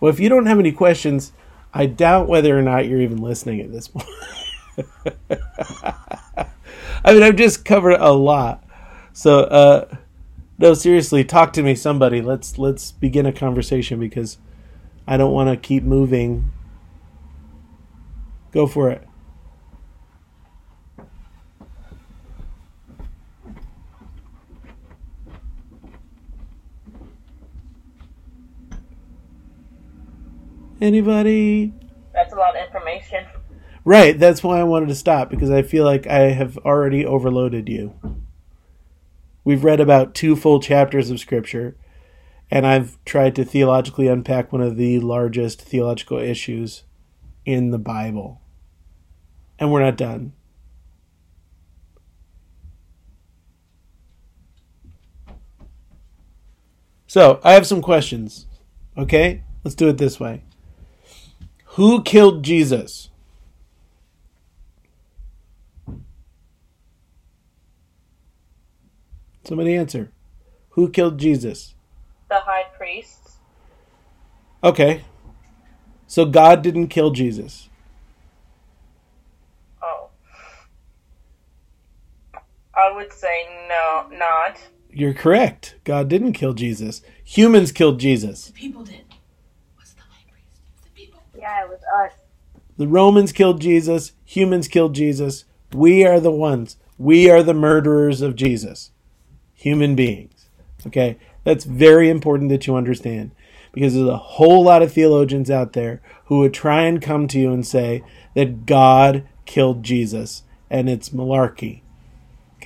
[0.00, 1.32] Well, if you don't have any questions,
[1.72, 4.06] I doubt whether or not you're even listening at this point.
[7.04, 8.64] I mean, I've just covered a lot.
[9.12, 9.96] So, uh,
[10.58, 12.20] no, seriously, talk to me, somebody.
[12.20, 14.38] Let's let's begin a conversation because
[15.06, 16.52] I don't want to keep moving.
[18.56, 19.06] Go for it.
[30.80, 31.74] Anybody?
[32.14, 33.26] That's a lot of information.
[33.84, 37.68] Right, that's why I wanted to stop because I feel like I have already overloaded
[37.68, 37.92] you.
[39.44, 41.76] We've read about two full chapters of scripture,
[42.50, 46.84] and I've tried to theologically unpack one of the largest theological issues
[47.44, 48.40] in the Bible.
[49.58, 50.32] And we're not done.
[57.06, 58.46] So, I have some questions.
[58.98, 59.42] Okay?
[59.64, 60.42] Let's do it this way.
[61.76, 63.10] Who killed Jesus?
[69.44, 70.10] Somebody answer.
[70.70, 71.74] Who killed Jesus?
[72.28, 73.36] The high priests.
[74.64, 75.02] Okay.
[76.08, 77.68] So God didn't kill Jesus.
[79.80, 80.10] Oh.
[82.86, 84.58] I would say no, not.
[84.90, 85.74] You're correct.
[85.82, 87.02] God didn't kill Jesus.
[87.24, 88.46] Humans killed Jesus.
[88.46, 89.02] The people did.
[89.74, 90.60] What's the high priest?
[90.84, 91.20] The people.
[91.36, 92.12] Yeah, it was us.
[92.76, 94.12] The Romans killed Jesus.
[94.24, 95.44] Humans killed Jesus.
[95.72, 96.76] We are the ones.
[96.96, 98.92] We are the murderers of Jesus.
[99.54, 100.46] Human beings.
[100.86, 101.18] Okay?
[101.42, 103.32] That's very important that you understand
[103.72, 107.38] because there's a whole lot of theologians out there who would try and come to
[107.40, 111.82] you and say that God killed Jesus and it's malarkey.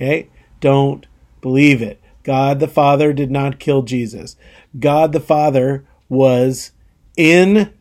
[0.00, 0.30] Okay?
[0.60, 1.06] Don't
[1.42, 2.00] believe it.
[2.22, 4.36] God the Father did not kill Jesus.
[4.78, 6.72] God the Father was
[7.16, 7.72] in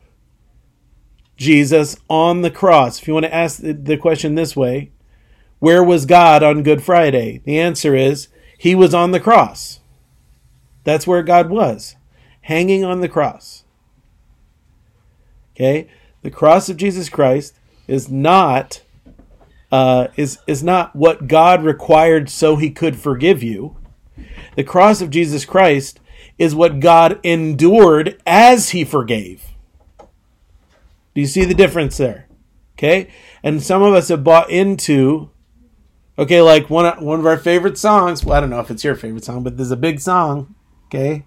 [1.37, 2.99] Jesus on the cross.
[3.01, 4.91] If you want to ask the- question this way,
[5.59, 7.41] where was God on Good Friday?
[7.45, 8.27] The answer is
[8.57, 9.79] he was on the cross.
[10.83, 11.95] That's where God was,
[12.41, 13.63] hanging on the cross.
[15.55, 15.87] Okay?
[16.21, 17.55] The cross of Jesus Christ
[17.87, 18.81] is not
[19.71, 23.77] uh, is is not what God required so he could forgive you.
[24.55, 25.99] The cross of Jesus Christ
[26.37, 29.43] is what God endured as he forgave.
[31.13, 32.27] Do you see the difference there?
[32.77, 33.09] Okay?
[33.43, 35.29] And some of us have bought into
[36.17, 38.23] okay, like one one of our favorite songs.
[38.23, 40.55] Well, I don't know if it's your favorite song, but there's a big song,
[40.87, 41.25] okay?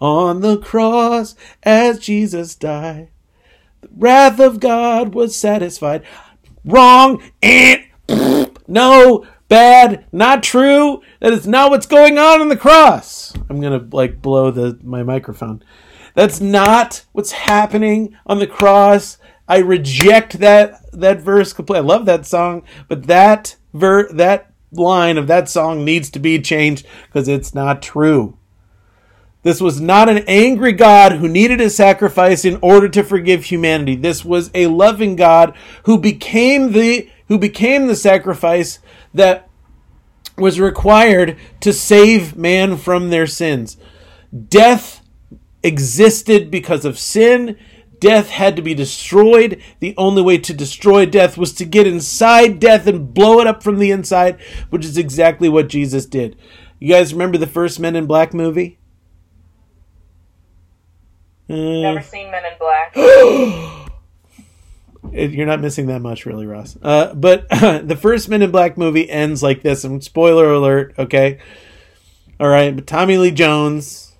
[0.00, 3.10] On the cross as Jesus died,
[3.80, 6.02] The wrath of God was satisfied.
[6.64, 7.22] Wrong.
[7.42, 7.84] Eh.
[8.68, 9.26] No.
[9.48, 10.06] Bad.
[10.12, 11.02] Not true.
[11.20, 13.34] That is not what's going on on the cross.
[13.50, 15.62] I'm gonna like blow the my microphone.
[16.14, 19.18] That's not what's happening on the cross.
[19.46, 21.84] I reject that that verse completely.
[21.84, 26.40] I love that song, but that ver that line of that song needs to be
[26.40, 28.38] changed because it's not true.
[29.42, 33.96] This was not an angry God who needed a sacrifice in order to forgive humanity.
[33.96, 38.78] This was a loving God who became the who became the sacrifice
[39.14, 39.48] that
[40.36, 43.76] was required to save man from their sins.
[44.48, 45.02] Death
[45.62, 47.56] existed because of sin.
[48.00, 49.62] Death had to be destroyed.
[49.80, 53.62] The only way to destroy death was to get inside death and blow it up
[53.62, 54.40] from the inside,
[54.70, 56.36] which is exactly what Jesus did.
[56.78, 58.78] You guys remember the first Men in Black movie?
[61.48, 62.92] Never seen Men in Black.
[65.12, 66.76] it- you're not missing that much, really, Ross.
[66.80, 69.84] Uh, but the first Men in Black movie ends like this.
[69.84, 71.38] And spoiler alert, okay?
[72.40, 74.14] All right, but Tommy Lee Jones,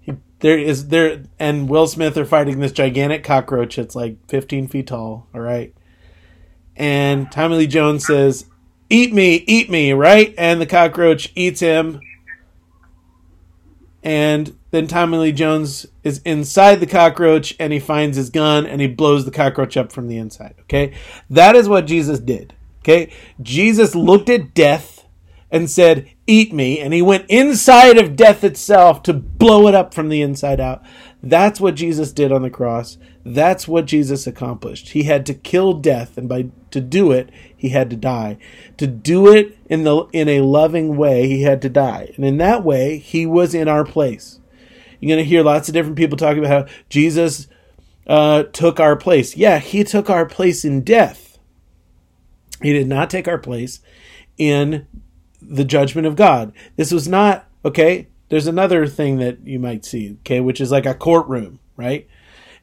[0.00, 4.68] he, there is there, and Will Smith are fighting this gigantic cockroach that's like 15
[4.68, 5.26] feet tall.
[5.34, 5.74] All right,
[6.76, 8.46] and Tommy Lee Jones says,
[8.88, 10.32] "Eat me, eat me," right?
[10.38, 11.98] And the cockroach eats him.
[14.04, 18.80] And then Tommy Lee Jones is inside the cockroach and he finds his gun and
[18.80, 20.54] he blows the cockroach up from the inside.
[20.62, 20.94] Okay?
[21.30, 22.54] That is what Jesus did.
[22.80, 23.12] Okay?
[23.40, 25.06] Jesus looked at death
[25.50, 26.80] and said, Eat me.
[26.80, 30.82] And he went inside of death itself to blow it up from the inside out.
[31.22, 32.98] That's what Jesus did on the cross.
[33.24, 34.90] That's what Jesus accomplished.
[34.90, 38.36] He had to kill death, and by to do it, he had to die.
[38.76, 42.12] To do it in the in a loving way, he had to die.
[42.16, 44.40] And in that way, he was in our place.
[45.04, 47.46] You're going to hear lots of different people talking about how Jesus
[48.06, 49.36] uh, took our place.
[49.36, 51.38] Yeah, he took our place in death.
[52.62, 53.80] He did not take our place
[54.38, 54.86] in
[55.42, 56.54] the judgment of God.
[56.76, 60.86] This was not, okay, there's another thing that you might see, okay, which is like
[60.86, 62.08] a courtroom, right?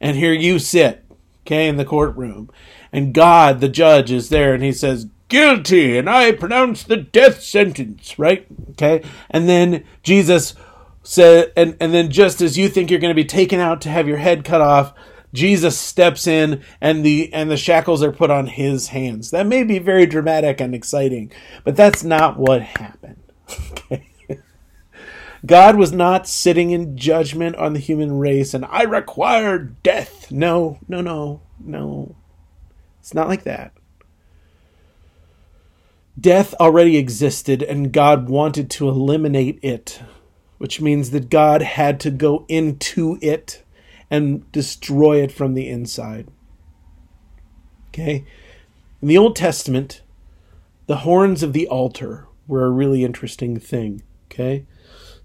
[0.00, 1.04] And here you sit,
[1.46, 2.50] okay, in the courtroom.
[2.92, 7.40] And God, the judge, is there and he says, guilty, and I pronounce the death
[7.40, 8.44] sentence, right?
[8.70, 9.00] Okay.
[9.30, 10.56] And then Jesus
[11.02, 13.88] said, and, and then just as you think you're going to be taken out to
[13.88, 14.94] have your head cut off,
[15.32, 19.30] Jesus steps in and the and the shackles are put on his hands.
[19.30, 21.32] That may be very dramatic and exciting,
[21.64, 23.22] but that's not what happened.
[23.50, 24.10] Okay.
[25.46, 30.30] God was not sitting in judgment on the human race and I require death.
[30.30, 32.14] No, no, no, no.
[33.00, 33.72] It's not like that.
[36.20, 40.00] Death already existed and God wanted to eliminate it,
[40.62, 43.64] which means that God had to go into it
[44.08, 46.28] and destroy it from the inside.
[47.88, 48.24] Okay?
[49.00, 50.02] In the Old Testament,
[50.86, 54.04] the horns of the altar were a really interesting thing.
[54.30, 54.64] Okay?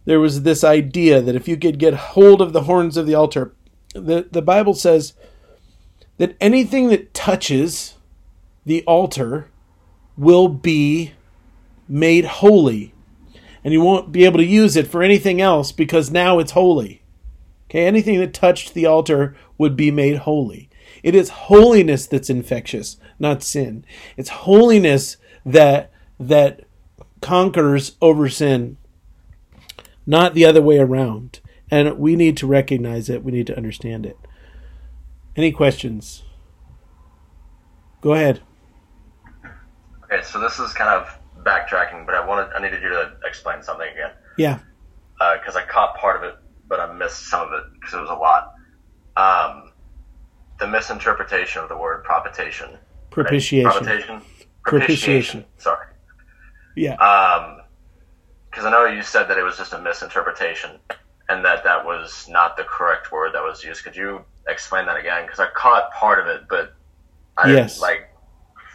[0.05, 3.13] There was this idea that if you could get hold of the horns of the
[3.13, 3.53] altar,
[3.93, 5.13] the, the Bible says
[6.17, 7.93] that anything that touches
[8.65, 9.51] the altar
[10.17, 11.13] will be
[11.87, 12.95] made holy.
[13.67, 17.01] And you won't be able to use it for anything else because now it's holy.
[17.65, 20.69] Okay, anything that touched the altar would be made holy.
[21.03, 23.83] It is holiness that's infectious, not sin.
[24.15, 26.61] It's holiness that that
[27.19, 28.77] conquers over sin,
[30.05, 31.41] not the other way around.
[31.69, 33.21] And we need to recognize it.
[33.21, 34.17] We need to understand it.
[35.35, 36.23] Any questions?
[37.99, 38.39] Go ahead.
[40.05, 41.16] Okay, so this is kind of
[41.47, 44.59] backtracking, but I wanted I needed you to explain something again Yeah.
[45.39, 46.35] because I caught part of it,
[46.67, 48.51] but I missed some of it because it was a lot.
[49.15, 49.71] Um,
[50.59, 52.71] the misinterpretation of the word propitiation.
[52.71, 52.79] right?
[53.11, 54.21] Propitiation.
[54.65, 55.45] Propitiation.
[55.57, 55.85] Sorry.
[56.75, 56.95] Yeah.
[56.95, 57.61] Um,
[58.51, 60.71] because I know you said that it was just a misinterpretation
[61.29, 63.83] and that that was not the correct word that was used.
[63.83, 65.23] Could you explain that again?
[65.25, 66.73] Because I caught part of it, but
[67.37, 67.73] I Yes.
[67.75, 68.09] didn't like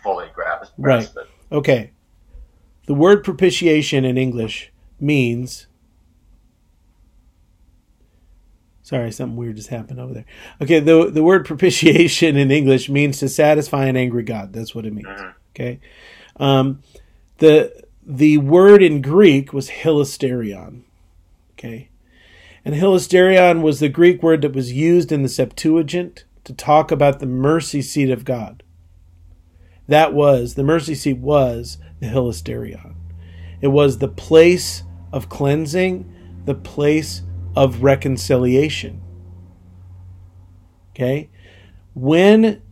[0.03, 1.01] fully grasp, Right.
[1.01, 1.29] grasp it.
[1.51, 1.92] Okay.
[2.87, 5.67] The word propitiation in English means.
[8.83, 10.25] Sorry, something weird just happened over there.
[10.61, 14.53] Okay, the the word propitiation in English means to satisfy an angry God.
[14.53, 15.09] That's what it means.
[15.55, 15.81] Okay,
[16.37, 16.83] um,
[17.39, 20.83] the the word in Greek was hilasterion.
[21.53, 21.89] Okay,
[22.65, 27.21] and hilasterion was the Greek word that was used in the Septuagint to talk about
[27.21, 28.65] the mercy seat of God
[29.89, 32.95] that was the mercy seat was the hilasterion
[33.63, 34.83] it was the place
[35.13, 36.13] of cleansing
[36.45, 37.23] the place
[37.57, 39.01] of reconciliation
[40.95, 41.31] Okay?
[41.95, 42.63] When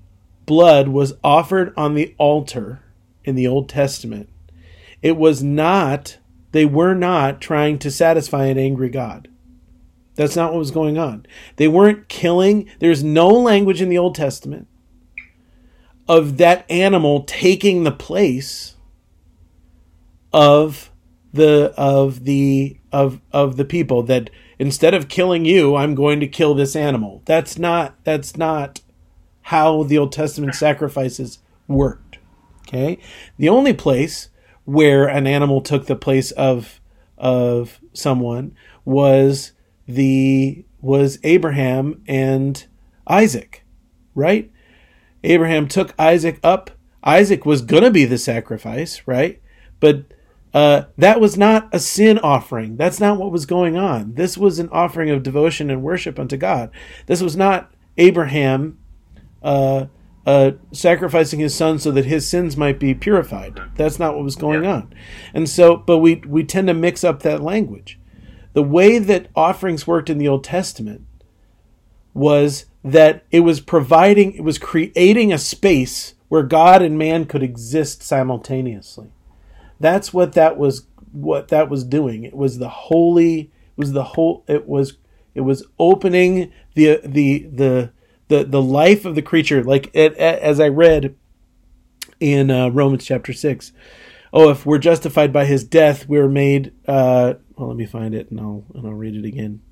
[0.46, 2.82] blood was offered on the altar
[3.24, 4.28] in the Old Testament,
[5.02, 6.18] it was not,
[6.52, 9.28] they were not trying to satisfy an angry God.
[10.16, 11.24] That's not what was going on.
[11.56, 14.66] They weren't killing, there's no language in the Old Testament
[16.08, 18.74] of that animal taking the place
[20.32, 20.90] of
[21.32, 26.26] the of the of of the people that instead of killing you i'm going to
[26.26, 27.22] kill this animal.
[27.24, 28.80] That's not that's not
[29.42, 32.18] how the old testament sacrifices worked.
[32.68, 32.98] Okay?
[33.38, 34.28] The only place
[34.64, 36.80] where an animal took the place of
[37.18, 38.54] of someone
[38.84, 39.52] was
[39.86, 42.64] the was abraham and
[43.06, 43.64] isaac
[44.14, 44.50] right?
[45.22, 46.70] Abraham took isaac up.
[47.02, 49.40] Isaac was going to be the sacrifice right?
[49.80, 50.04] But
[50.52, 52.76] uh, that was not a sin offering.
[52.76, 54.14] That's not what was going on.
[54.14, 56.70] This was an offering of devotion and worship unto God.
[57.06, 58.78] This was not Abraham
[59.42, 59.86] uh,
[60.26, 63.60] uh, sacrificing his son so that his sins might be purified.
[63.76, 64.72] That's not what was going Yeah.
[64.74, 64.94] on.
[65.34, 67.98] And so, but we we tend to mix up that language.
[68.52, 71.06] The way that offerings worked in the Old Testament
[72.12, 77.42] was that it was providing, it was creating a space where God and man could
[77.42, 79.10] exist simultaneously
[79.80, 82.24] that's what that was what that was doing.
[82.24, 84.98] It was the holy it was the whole it was
[85.34, 87.92] it was opening the the the
[88.28, 89.64] the, the life of the creature.
[89.64, 91.16] Like it, as i read
[92.20, 93.72] in uh, romans chapter 6
[94.34, 98.30] oh if we're justified by his death we're made uh well let me find it
[98.30, 99.62] and i'll and i'll read it again.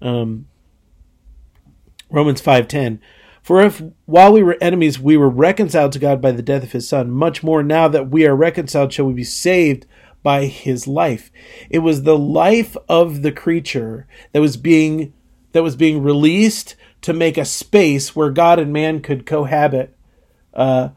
[0.00, 0.46] Um
[2.08, 3.00] romans 5:10
[3.42, 6.72] for if while we were enemies, we were reconciled to God by the death of
[6.72, 9.86] his Son, much more now that we are reconciled shall we be saved
[10.22, 11.30] by his life.
[11.68, 15.12] It was the life of the creature that was being
[15.52, 19.94] that was being released to make a space where God and man could cohabit
[20.54, 20.90] uh,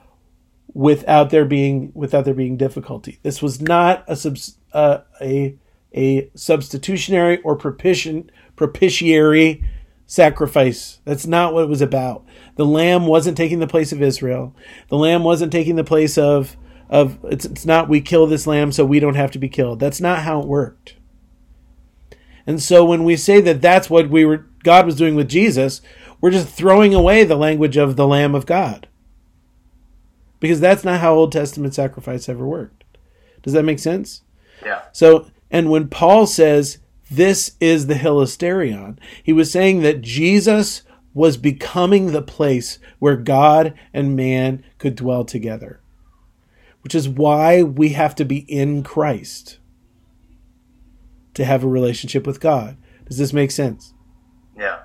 [0.73, 3.19] without there being without there being difficulty.
[3.23, 5.57] This was not a subs, uh, a
[5.95, 9.63] a substitutionary or propitian, propitiatory
[10.05, 10.99] sacrifice.
[11.05, 12.25] That's not what it was about.
[12.55, 14.55] The lamb wasn't taking the place of Israel.
[14.89, 18.71] The lamb wasn't taking the place of of it's, it's not we kill this lamb
[18.71, 19.79] so we don't have to be killed.
[19.79, 20.95] That's not how it worked.
[22.45, 25.81] And so when we say that that's what we were God was doing with Jesus,
[26.21, 28.87] we're just throwing away the language of the lamb of God.
[30.39, 32.83] Because that's not how Old Testament sacrifice ever worked.
[33.41, 34.21] Does that make sense?
[34.63, 34.83] Yeah.
[34.91, 36.79] So, and when Paul says
[37.15, 43.73] this is the Hilasterion, he was saying that Jesus was becoming the place where God
[43.93, 45.79] and man could dwell together,
[46.81, 49.59] which is why we have to be in Christ
[51.33, 52.77] to have a relationship with God.
[53.07, 53.93] Does this make sense?
[54.57, 54.79] Yeah.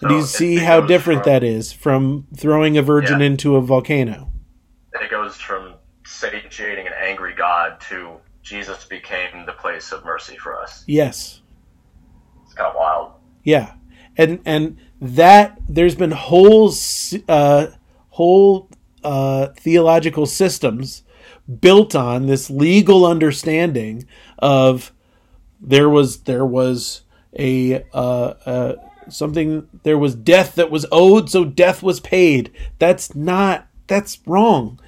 [0.00, 3.26] Do you see how different from- that is from throwing a virgin Yeah.
[3.26, 4.32] into a volcano?
[4.94, 5.74] It goes from
[6.04, 10.82] satiating an angry God to Jesus became the place of mercy for us.
[10.86, 11.41] Yes.
[12.52, 13.12] It's kind of wild.
[13.44, 13.72] Yeah,
[14.14, 16.70] and and that there's been whole
[17.26, 17.68] uh,
[18.10, 18.68] whole
[19.02, 21.02] uh, theological systems
[21.60, 24.06] built on this legal understanding
[24.38, 24.92] of
[25.62, 27.02] there was there was
[27.38, 28.74] a uh, uh,
[29.08, 32.52] something there was death that was owed, so death was paid.
[32.78, 34.78] That's not that's wrong.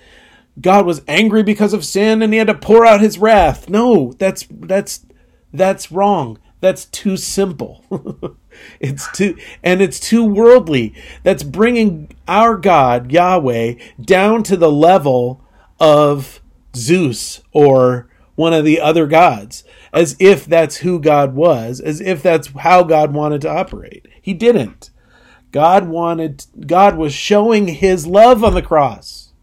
[0.60, 3.70] God was angry because of sin and he had to pour out his wrath.
[3.70, 5.06] No, that's that's
[5.50, 6.38] that's wrong.
[6.64, 7.84] That's too simple.
[8.80, 10.94] it's too and it's too worldly.
[11.22, 15.44] That's bringing our God, Yahweh, down to the level
[15.78, 16.40] of
[16.74, 19.62] Zeus or one of the other gods
[19.92, 24.06] as if that's who God was, as if that's how God wanted to operate.
[24.22, 24.88] He didn't.
[25.52, 29.34] God wanted God was showing his love on the cross.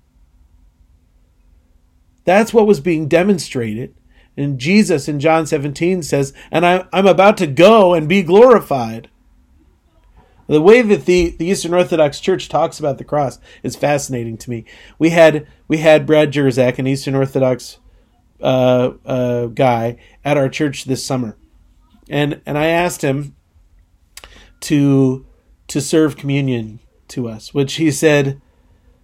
[2.26, 3.94] That's what was being demonstrated.
[4.42, 9.10] And Jesus in John 17 says, And I, I'm about to go and be glorified.
[10.48, 14.50] The way that the, the Eastern Orthodox Church talks about the cross is fascinating to
[14.50, 14.66] me.
[15.00, 17.78] We had we had Brad Jersak, an Eastern Orthodox
[18.42, 21.38] uh, uh, guy, at our church this summer,
[22.10, 23.36] and and I asked him
[24.62, 25.26] to
[25.68, 28.42] to serve communion to us, which he said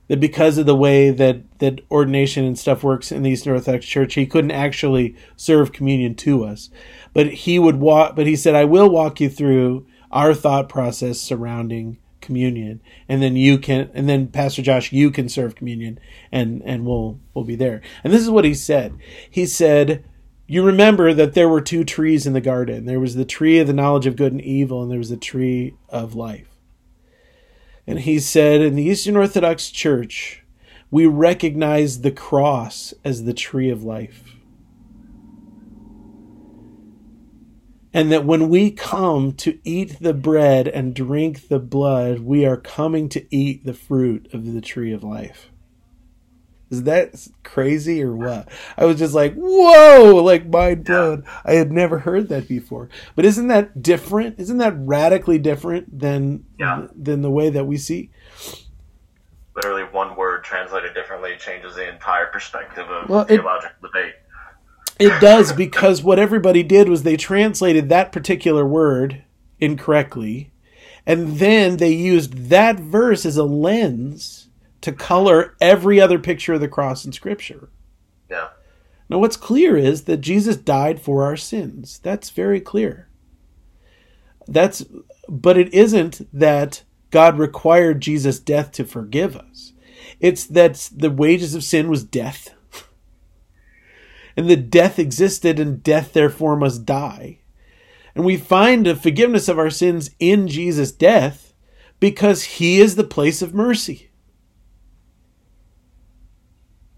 [0.08, 3.86] that because of the way that that ordination and stuff works in the Eastern Orthodox
[3.86, 6.70] Church, he couldn't actually serve communion to us.
[7.14, 8.16] But he would walk.
[8.16, 13.36] But he said, "I will walk you through our thought process surrounding communion, and then
[13.36, 16.00] you can, and then Pastor Josh, you can serve communion,
[16.32, 18.94] and and we'll we'll be there." And this is what he said.
[19.30, 20.04] He said.
[20.50, 22.86] You remember that there were two trees in the garden.
[22.86, 25.18] There was the tree of the knowledge of good and evil, and there was the
[25.18, 26.47] tree of life.
[27.88, 30.44] And he said, in the Eastern Orthodox Church,
[30.92, 34.36] we recognize the cross as the tree of life.
[37.94, 42.58] And that when we come to eat the bread and drink the blood, we are
[42.58, 45.50] coming to eat the fruit of the tree of life.
[46.70, 48.50] Is that crazy or what?
[48.78, 51.24] I was just like, whoa, like mind blown.
[51.46, 52.90] I had never heard that before.
[53.16, 54.38] But isn't that different?
[54.40, 56.88] Isn't that radically different than Yeah.
[56.94, 58.10] than the way that we see?
[59.56, 64.14] Literally, one word translated differently changes the entire perspective of Well, it- theological debate.
[65.00, 69.24] It does because what everybody did was they translated that particular word
[69.60, 70.52] incorrectly,
[71.06, 74.47] and then they used that verse as a lens
[74.82, 77.70] to color every other picture of the cross in Scripture.
[78.30, 78.50] Yeah.
[79.10, 82.00] Now, what's clear is that Jesus died for our sins.
[82.04, 83.08] That's very clear.
[84.48, 84.86] That's,
[85.28, 89.74] but it isn't that God required Jesus' death to forgive us.
[90.20, 92.54] It's that the wages of sin was death,
[94.38, 97.40] and the death existed, and death therefore must die.
[98.16, 101.54] And we find the forgiveness of our sins in Jesus' death
[102.00, 104.10] because He is the place of mercy.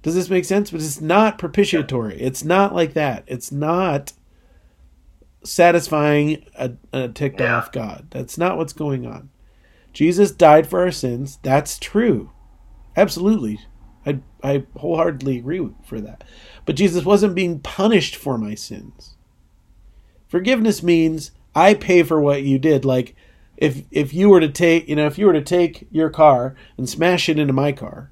[0.02, 0.72] Does this make sense?
[0.72, 2.20] But it's not propitiatory.
[2.22, 3.24] It's not like that.
[3.28, 4.14] It's not
[5.44, 7.58] satisfying a, a ticked Yeah.
[7.58, 8.08] off God.
[8.12, 9.30] That's not what's going on.
[9.94, 11.40] Jesus died for our sins.
[11.44, 12.32] That's true.
[12.96, 13.60] Absolutely.
[14.06, 16.24] I, I wholeheartedly agree with- for that.
[16.66, 19.16] But Jesus wasn't being punished for my sins.
[20.28, 22.86] Forgiveness means I pay for what you did.
[22.86, 23.16] Like
[23.58, 26.56] if if you were to take you know, if you were to take your car
[26.78, 28.12] and smash it into my car,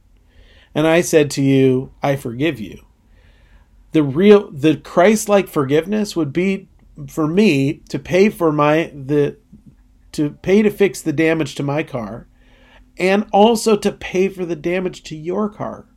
[0.78, 2.86] and I said to you, I forgive you.
[3.94, 6.70] The real the Christ like forgiveness would be
[7.08, 9.38] for me to pay for my the
[10.12, 12.28] to pay to fix the damage to my car
[12.96, 15.88] and also to pay for the damage to your car.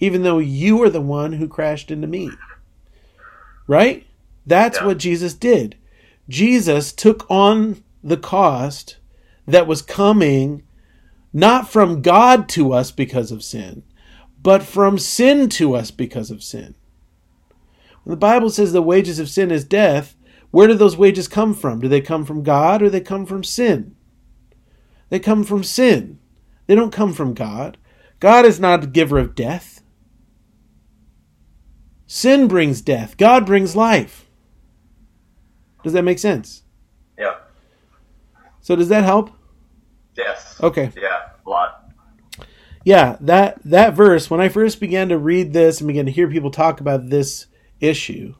[0.00, 2.30] Even though you are the one who crashed into me.
[3.66, 4.06] Right?
[4.46, 4.86] That's Yeah.
[4.86, 5.76] what Jesus did.
[6.26, 8.96] Jesus took on the cost
[9.46, 10.62] that was coming
[11.32, 13.82] not from God to us because of sin,
[14.42, 16.74] but from sin to us because of sin.
[18.04, 20.16] When the Bible says the wages of sin is death,
[20.50, 21.80] where do those wages come from?
[21.80, 23.94] Do they come from God or do they come from sin?
[25.10, 26.18] They come from sin.
[26.66, 27.76] They don't come from God.
[28.20, 29.82] God is not a giver of death.
[32.06, 33.16] Sin brings death.
[33.16, 34.28] God brings life.
[35.84, 36.62] Does that make sense?
[37.18, 37.36] Yeah.
[38.60, 39.30] So does that help?
[40.18, 40.60] Yes.
[40.60, 40.90] Okay.
[41.00, 41.28] Yeah.
[41.46, 41.90] A lot.
[42.84, 46.28] yeah that that verse when i first began to read this and began to hear
[46.28, 47.46] people talk about this
[47.80, 48.34] issue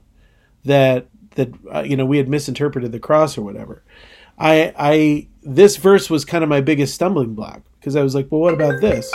[0.65, 1.07] that
[1.37, 3.83] that uh, you know we had misinterpreted the cross or whatever
[4.39, 8.29] i i this verse was kind of my biggest stumbling block because i was like
[8.31, 9.11] well what about this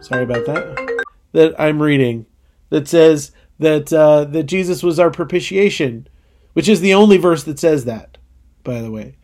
[0.00, 2.26] sorry about that that i'm reading
[2.70, 6.08] that says that uh, that jesus was our propitiation
[6.54, 8.18] which is the only verse that says that
[8.64, 9.16] by the way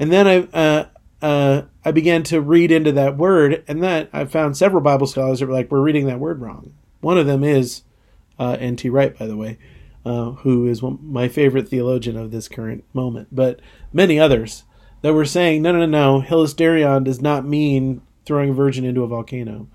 [0.00, 0.86] and then I uh,
[1.22, 5.38] uh, I began to read into that word, and that I found several Bible scholars
[5.38, 6.72] that were like, "We're reading that word wrong."
[7.02, 7.82] One of them is
[8.38, 8.88] uh, N.T.
[8.88, 9.58] Wright, by the way,
[10.04, 13.60] uh, who is one, my favorite theologian of this current moment, but
[13.92, 14.64] many others
[15.02, 16.26] that were saying, "No, no, no, no.
[16.26, 19.68] Hilasterion does not mean throwing a virgin into a volcano.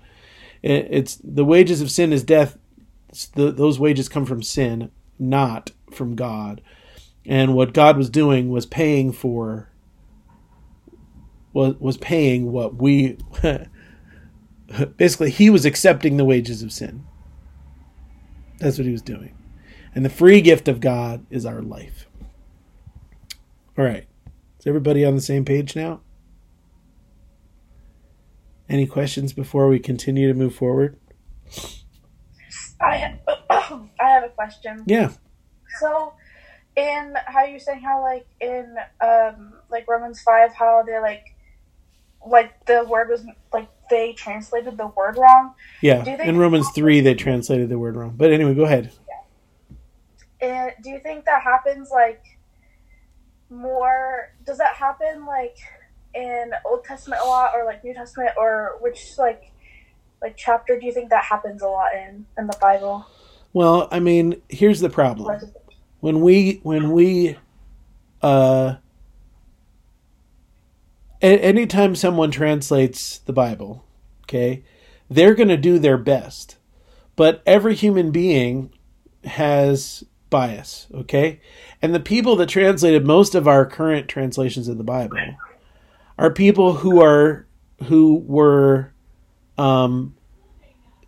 [0.60, 2.58] It, it's the wages of sin is death.
[3.34, 6.62] The, those wages come from sin, not from God."
[7.24, 9.68] And what God was doing was paying for
[11.56, 13.16] was was paying what we
[14.96, 17.04] basically he was accepting the wages of sin.
[18.58, 19.34] That's what he was doing.
[19.94, 22.06] And the free gift of God is our life.
[23.78, 24.06] All right.
[24.60, 26.02] Is everybody on the same page now?
[28.68, 30.98] Any questions before we continue to move forward?
[32.80, 33.18] I
[33.50, 34.84] I have a question.
[34.86, 35.12] Yeah.
[35.80, 36.12] So,
[36.76, 41.35] in how you're saying how like in um like Romans five, how they're like
[42.26, 45.54] like the word was like they translated the word wrong.
[45.80, 46.04] Yeah.
[46.04, 48.14] In Romans 3 they translated the word wrong.
[48.16, 48.92] But anyway, go ahead.
[50.40, 50.48] Yeah.
[50.48, 52.22] And do you think that happens like
[53.50, 54.32] more?
[54.44, 55.56] Does that happen like
[56.14, 59.52] in Old Testament a lot, or like New Testament, or which like
[60.22, 63.06] like chapter do you think that happens a lot in in the Bible?
[63.52, 65.40] Well, I mean, here's the problem.
[66.00, 67.36] when we when we
[68.22, 68.76] uh
[71.22, 73.84] anytime someone translates the bible
[74.24, 74.62] okay
[75.08, 76.56] they're going to do their best
[77.14, 78.70] but every human being
[79.24, 81.40] has bias okay?
[81.82, 85.18] And the people that translated most of our current translations of the bible
[86.18, 87.46] are people who are
[87.84, 88.92] who were
[89.58, 90.14] um,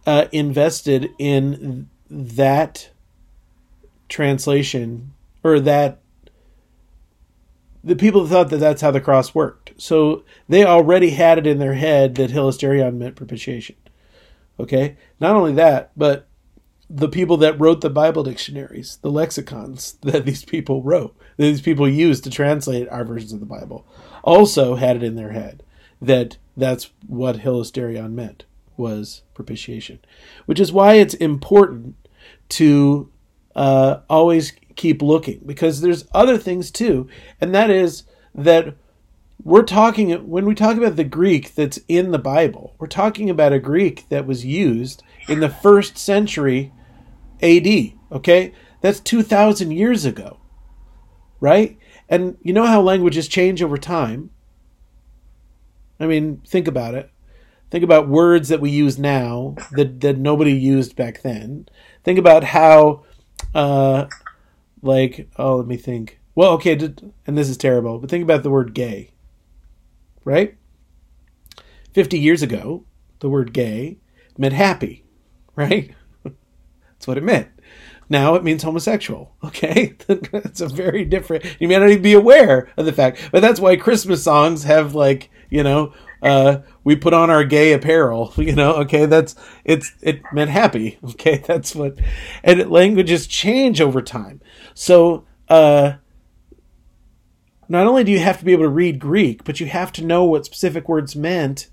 [0.07, 2.91] uh, invested in that
[4.09, 6.01] translation or that
[7.83, 9.73] the people thought that that's how the cross worked.
[9.77, 13.77] So they already had it in their head that hilasterion meant propitiation.
[14.59, 14.97] Okay?
[15.21, 16.27] Not only that, but
[16.91, 21.61] the people that wrote the Bible dictionaries, the lexicons that these people wrote, that these
[21.61, 23.87] people used to translate our versions of the Bible,
[24.23, 25.63] also had it in their head
[26.01, 28.45] that that's what hilasterion meant
[28.77, 29.99] was propitiation,
[30.47, 31.97] which is why it's important
[32.49, 33.11] to
[33.57, 37.07] uh, always keep looking because there's other things too,
[37.39, 38.05] and that is
[38.35, 38.75] that
[39.45, 43.53] we're talking when we talk about the Greek that's in the Bible, we're talking about
[43.53, 46.73] a Greek that was used in the first century
[47.43, 47.67] AD.
[48.11, 50.41] Okay, that's two thousand years ago,
[51.41, 51.77] right?
[52.09, 54.31] And you know how languages change over time.
[56.01, 57.11] I mean, think about it.
[57.71, 61.69] Think about words that we use now that, that nobody used back then.
[62.03, 63.05] Think about how,
[63.55, 64.07] uh,
[64.83, 66.21] like, oh, let me think.
[66.35, 66.73] Well, okay,
[67.27, 69.11] and this is terrible, but think about the word gay,
[70.25, 70.57] right?
[71.95, 72.85] 50 years ago,
[73.19, 73.99] the word gay
[74.37, 75.05] meant happy,
[75.57, 75.93] right?
[76.25, 77.49] That's what it meant.
[78.09, 79.35] Now it means homosexual.
[79.49, 79.95] Okay,
[80.33, 81.45] that's a very different.
[81.59, 84.95] You may not even be aware of the fact, but that's why Christmas songs have
[84.95, 88.33] like you know, uh, we put on our gay apparel.
[88.37, 90.99] You know, okay, that's it's it meant happy.
[91.05, 91.99] Okay, that's what,
[92.43, 94.41] and languages change over time.
[94.81, 95.95] So uh,
[97.69, 100.05] not only do you have to be able to read Greek, but you have to
[100.05, 101.67] know what specific words meant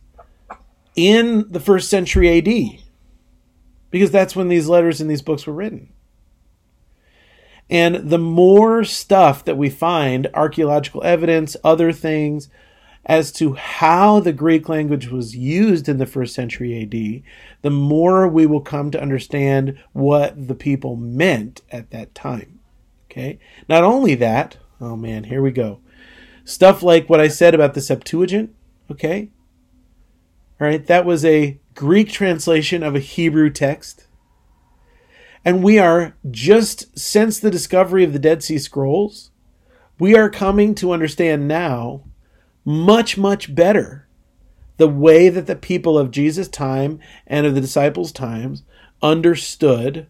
[0.96, 2.82] in the first century AD,
[3.92, 5.94] because that's when these letters and these books were written.
[7.70, 12.50] And the more stuff that we find, archaeological evidence, other things,
[13.06, 17.22] as to how the Greek language was used in the first century AD,
[17.62, 22.62] the more we will come to understand what the people meant at that time.
[23.16, 23.40] Okay?
[23.70, 25.80] Not only that, oh man, here we go.
[26.44, 28.54] Stuff like what I said about the Septuagint,
[28.92, 29.30] okay?
[30.60, 34.08] All right, that was a Greek translation of a Hebrew text.
[35.46, 39.32] And we are just since the discovery of the Dead Sea Scrolls,
[39.98, 42.04] we are coming to understand now
[42.66, 44.10] much, much better
[44.76, 48.64] the way that the people of Jesus' time and of the disciples' times
[49.02, 50.08] understood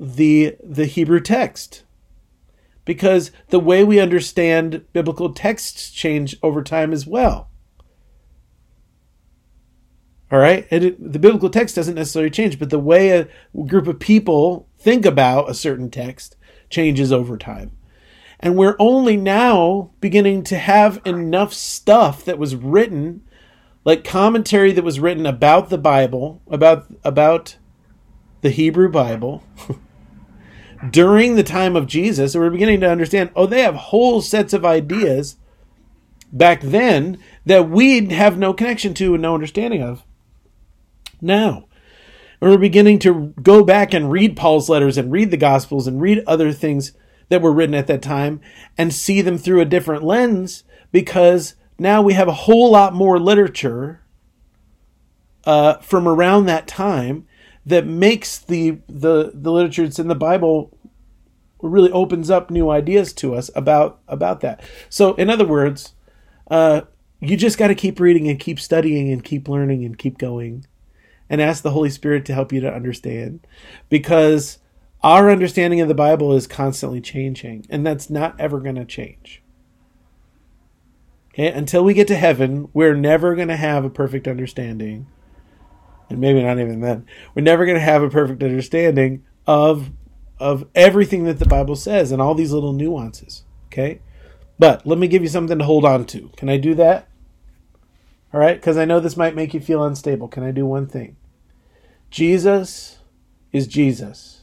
[0.00, 1.84] the the Hebrew text.
[2.86, 7.50] Because the way we understand biblical texts change over time as well.
[10.32, 10.66] All right?
[10.70, 13.28] And it, the biblical text doesn't necessarily change, but the way a
[13.66, 16.36] group of people think about a certain text
[16.70, 17.72] changes over time.
[18.38, 23.22] And we're only now beginning to have enough stuff that was written,
[23.84, 27.58] like commentary that was written about the Bible, about about
[28.40, 29.42] the Hebrew Bible,
[30.88, 34.52] during the time of Jesus, and we're beginning to understand, oh, they have whole sets
[34.52, 35.36] of ideas
[36.32, 40.04] back then that we have no connection to and no understanding of.
[41.20, 41.66] Now,
[42.40, 46.22] we're beginning to go back and read Paul's letters and read the Gospels and read
[46.26, 46.92] other things
[47.28, 48.40] that were written at that time
[48.78, 53.18] and see them through a different lens because now we have a whole lot more
[53.18, 54.02] literature
[55.44, 57.26] uh, from around that time
[57.70, 60.76] that makes the, the the literature that's in the Bible
[61.62, 64.62] really opens up new ideas to us about about that.
[64.88, 65.94] So, in other words,
[66.50, 66.82] uh,
[67.20, 70.66] you just got to keep reading and keep studying and keep learning and keep going,
[71.28, 73.46] and ask the Holy Spirit to help you to understand,
[73.88, 74.58] because
[75.02, 79.42] our understanding of the Bible is constantly changing, and that's not ever going to change.
[81.32, 85.06] Okay, until we get to heaven, we're never going to have a perfect understanding,
[86.10, 87.06] and maybe not even then.
[87.34, 89.90] We're never going to have a perfect understanding of
[90.38, 93.44] of everything that the Bible says and all these little nuances.
[93.66, 94.00] Okay,
[94.58, 96.30] but let me give you something to hold on to.
[96.36, 97.08] Can I do that?
[98.32, 100.28] All right, because I know this might make you feel unstable.
[100.28, 101.16] Can I do one thing?
[102.10, 102.98] Jesus
[103.52, 104.40] is Jesus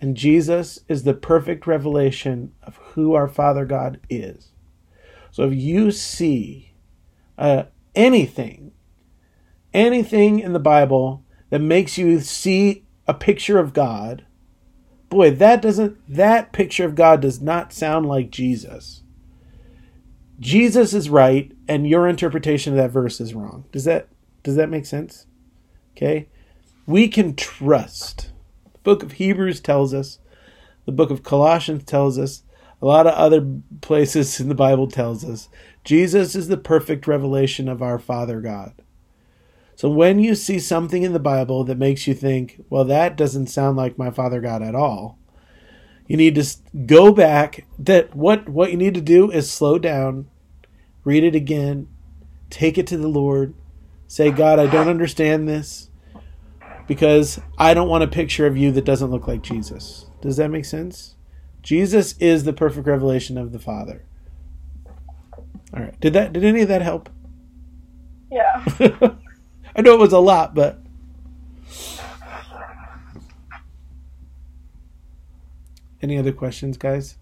[0.00, 4.50] and Jesus is the perfect revelation of who our Father God is.
[5.30, 6.72] So if you see
[7.38, 7.64] uh,
[7.94, 8.65] anything,
[9.76, 14.24] anything in the Bible that makes you see a picture of God,
[15.10, 19.02] boy, that doesn't that picture of God does not sound like Jesus.
[20.40, 23.66] Jesus is right and your interpretation of that verse is wrong.
[23.70, 24.08] Does that
[24.42, 25.26] does that make sense?
[25.96, 26.28] Okay?
[26.86, 28.30] We can trust
[28.72, 30.18] The book of Hebrews tells us,
[30.84, 32.42] the book of Colossians tells us,
[32.80, 33.44] a lot of other
[33.80, 35.48] places in the Bible tells us
[35.84, 38.74] Jesus is the perfect revelation of our Father God.
[39.76, 43.48] So when you see something in the Bible that makes you think, well, that doesn't
[43.48, 45.18] sound like my Father God at all,
[46.06, 46.46] you need to
[46.86, 47.66] go back.
[47.78, 50.28] That what what you need to do is slow down,
[51.04, 51.88] read it again,
[52.48, 53.54] take it to the Lord,
[54.08, 55.90] say, God, I don't understand this
[56.86, 60.06] because I don't want a picture of you that doesn't look like Jesus.
[60.22, 61.16] Does that make sense?
[61.62, 64.06] Jesus is the perfect revelation of the Father.
[65.74, 66.00] All right.
[66.00, 67.10] Did that did any of that help?
[68.30, 68.64] Yeah.
[69.76, 70.78] I know it was a lot, but
[76.00, 77.18] any other questions, guys?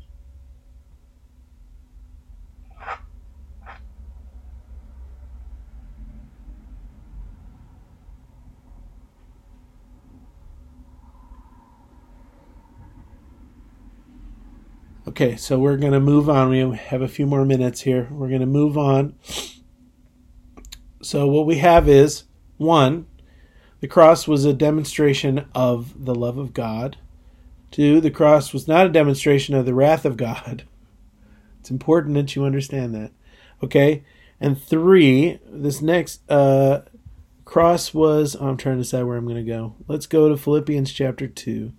[15.08, 16.50] Okay, so we're going to move on.
[16.50, 18.08] We have a few more minutes here.
[18.12, 19.16] We're going to move on.
[21.02, 22.24] So, what we have is
[22.64, 23.06] one,
[23.80, 26.96] the cross was a demonstration of the love of God.
[27.70, 30.64] Two, the cross was not a demonstration of the wrath of God.
[31.60, 33.10] It's important that you understand that.
[33.62, 34.04] Okay?
[34.40, 36.82] And three, this next uh,
[37.44, 38.36] cross was.
[38.36, 39.74] oh, I'm trying to decide where I'm going to go.
[39.88, 41.72] Let's go to Philippians chapter 2.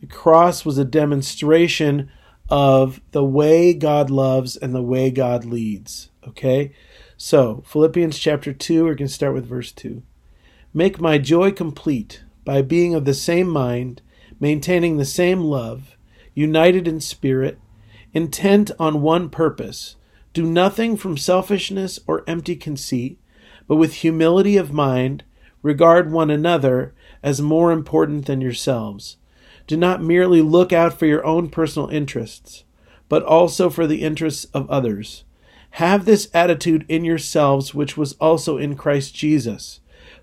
[0.00, 2.10] The cross was a demonstration
[2.48, 6.10] of the way God loves and the way God leads.
[6.26, 6.72] Okay?
[7.16, 10.02] So, Philippians chapter 2, we're going to start with verse 2.
[10.74, 14.00] Make my joy complete by being of the same mind,
[14.40, 15.98] maintaining the same love,
[16.34, 17.58] united in spirit,
[18.14, 19.96] intent on one purpose.
[20.32, 23.18] Do nothing from selfishness or empty conceit,
[23.68, 25.24] but with humility of mind,
[25.60, 29.18] regard one another as more important than yourselves.
[29.66, 32.64] Do not merely look out for your own personal interests,
[33.10, 35.24] but also for the interests of others.
[35.72, 39.80] Have this attitude in yourselves, which was also in Christ Jesus,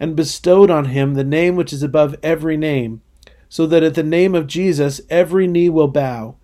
[0.00, 3.02] and bestowed on him the name which is above every name,
[3.48, 6.36] so that at the name of Jesus every knee will bow,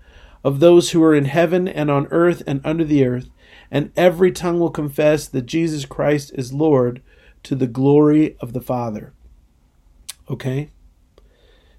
[0.42, 3.30] of those who are in heaven and on earth and under the earth,
[3.70, 7.02] and every tongue will confess that Jesus Christ is Lord
[7.44, 9.12] to the glory of the Father.
[10.28, 10.70] Okay?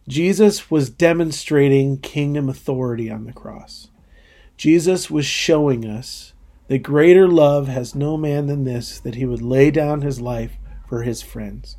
[0.07, 3.89] Jesus was demonstrating kingdom authority on the cross.
[4.57, 6.33] Jesus was showing us
[6.67, 10.57] that greater love has no man than this, that he would lay down his life
[10.87, 11.77] for his friends.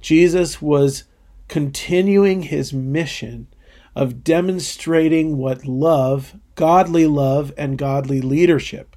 [0.00, 1.04] Jesus was
[1.48, 3.46] continuing his mission
[3.94, 8.96] of demonstrating what love, godly love, and godly leadership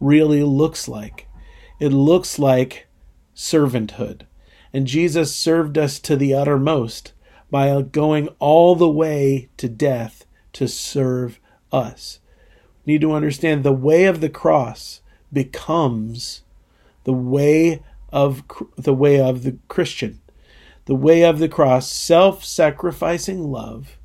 [0.00, 1.28] really looks like.
[1.78, 2.88] It looks like
[3.34, 4.22] servanthood.
[4.72, 7.12] And Jesus served us to the uttermost
[7.50, 11.40] by going all the way to death to serve
[11.72, 12.20] us.
[12.84, 15.00] We need to understand the way of the cross
[15.32, 16.42] becomes
[17.04, 17.82] the way
[18.12, 18.42] of
[18.76, 20.20] the way of the Christian.
[20.86, 23.98] The way of the cross, self-sacrificing love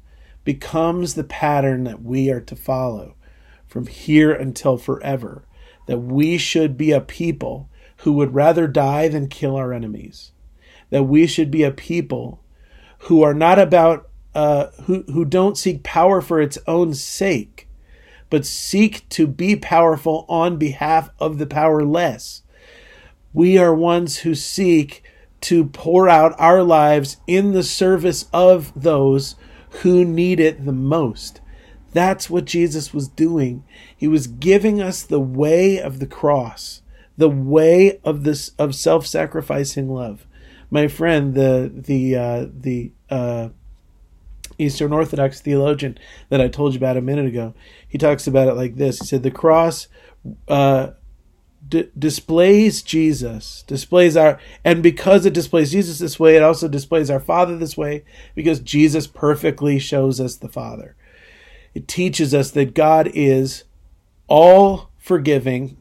[0.44, 3.16] becomes the pattern that we are to follow
[3.66, 5.46] from here until forever.
[5.88, 10.32] That we should be a people who would rather die than kill our enemies.
[10.90, 12.44] That we should be a people
[13.00, 17.68] who are not about uh, who who don't seek power for its own sake,
[18.30, 22.44] but seek to be powerful on behalf of the powerless.
[23.36, 25.04] We are ones who seek
[25.42, 29.36] to pour out our lives in the service of those
[29.82, 31.42] who need it the most.
[31.92, 33.66] That's what Jesus was doing.
[33.96, 36.82] He was giving us the way of the cross,
[37.18, 40.26] the way of this of self-sacrificing love.
[40.72, 43.50] My friend, the the uh, the uh,
[44.58, 45.98] Eastern Orthodox theologian
[46.30, 47.54] that I told you about a minute ago,
[47.86, 49.00] he talks about it like this.
[49.00, 49.90] He said the cross
[50.48, 50.92] uh,
[51.68, 57.10] d- displays Jesus, displays our, and because it displays Jesus this way, it also displays
[57.10, 58.04] our Father this way,
[58.36, 60.96] because Jesus perfectly shows us the Father.
[61.74, 63.64] It teaches us that God is
[64.28, 65.78] all forgiving,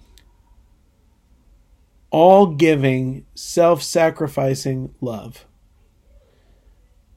[2.10, 5.46] all giving, self sacrificing love.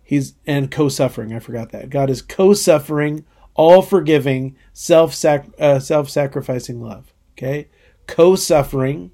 [0.04, 1.34] He's and co-suffering.
[1.34, 1.90] I forgot that.
[1.90, 7.14] God is co-suffering, all forgiving, self uh, self-sacrificing love.
[7.34, 7.68] Okay?
[8.08, 9.12] Co-suffering,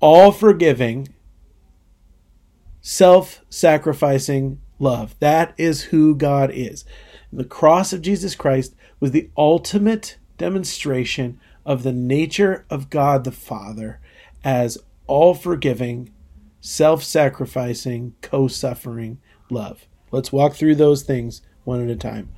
[0.00, 1.08] all forgiving,
[2.80, 5.14] self sacrificing love.
[5.20, 6.84] That is who God is.
[7.32, 13.32] The cross of Jesus Christ was the ultimate demonstration of the nature of God the
[13.32, 14.00] Father
[14.44, 16.12] as all forgiving,
[16.60, 19.18] self sacrificing, co suffering
[19.50, 19.86] love.
[20.10, 22.30] Let's walk through those things one at a time.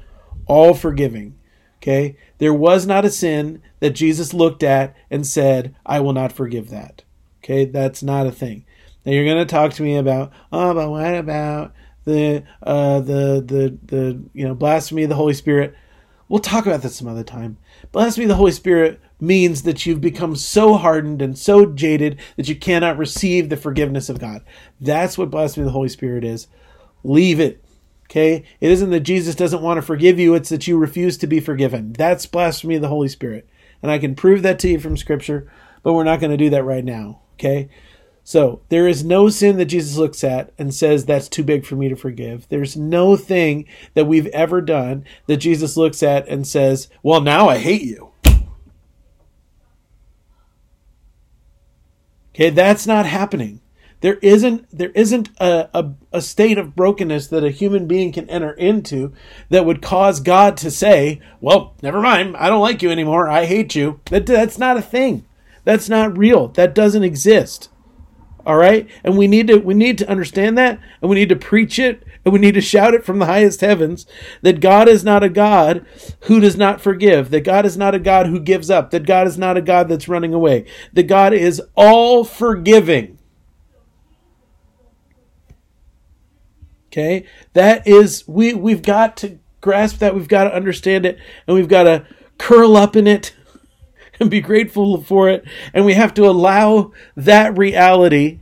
[0.46, 1.38] All forgiving.
[1.84, 2.16] Okay?
[2.38, 6.70] There was not a sin that Jesus looked at and said, I will not forgive
[6.70, 7.02] that.
[7.42, 7.66] Okay?
[7.66, 8.64] That's not a thing.
[9.04, 11.74] Now you're going to talk to me about, oh, but what about
[12.04, 15.74] the uh, the the the you know blasphemy of the Holy Spirit?
[16.26, 17.58] We'll talk about that some other time.
[17.92, 22.48] Blasphemy of the Holy Spirit means that you've become so hardened and so jaded that
[22.48, 24.42] you cannot receive the forgiveness of God.
[24.80, 26.46] That's what blasphemy of the Holy Spirit is.
[27.02, 27.62] Leave it.
[28.04, 28.44] Okay?
[28.60, 31.40] It isn't that Jesus doesn't want to forgive you, it's that you refuse to be
[31.40, 31.92] forgiven.
[31.92, 33.48] That's blasphemy of the Holy Spirit.
[33.82, 35.50] And I can prove that to you from Scripture,
[35.82, 37.20] but we're not going to do that right now.
[37.34, 37.68] Okay?
[38.26, 41.76] So, there is no sin that Jesus looks at and says that's too big for
[41.76, 42.48] me to forgive.
[42.48, 47.50] There's no thing that we've ever done that Jesus looks at and says, well, now
[47.50, 48.12] I hate you.
[52.34, 53.60] Okay, that's not happening.
[54.04, 58.28] There isn't there isn't a, a, a, state of brokenness that a human being can
[58.28, 59.14] enter into
[59.48, 63.46] that would cause God to say, Well, never mind, I don't like you anymore, I
[63.46, 64.02] hate you.
[64.10, 65.24] That that's not a thing.
[65.64, 66.48] That's not real.
[66.48, 67.70] That doesn't exist.
[68.44, 68.86] All right?
[69.02, 72.02] And we need to we need to understand that and we need to preach it
[72.26, 74.04] and we need to shout it from the highest heavens
[74.42, 75.86] that God is not a God
[76.24, 79.26] who does not forgive, that God is not a God who gives up, that God
[79.26, 83.13] is not a God that's running away, that God is all forgiving.
[86.94, 87.26] Okay?
[87.54, 91.68] That is we we've got to grasp that, we've got to understand it, and we've
[91.68, 92.06] got to
[92.38, 93.34] curl up in it
[94.20, 95.44] and be grateful for it.
[95.72, 98.38] And we have to allow that reality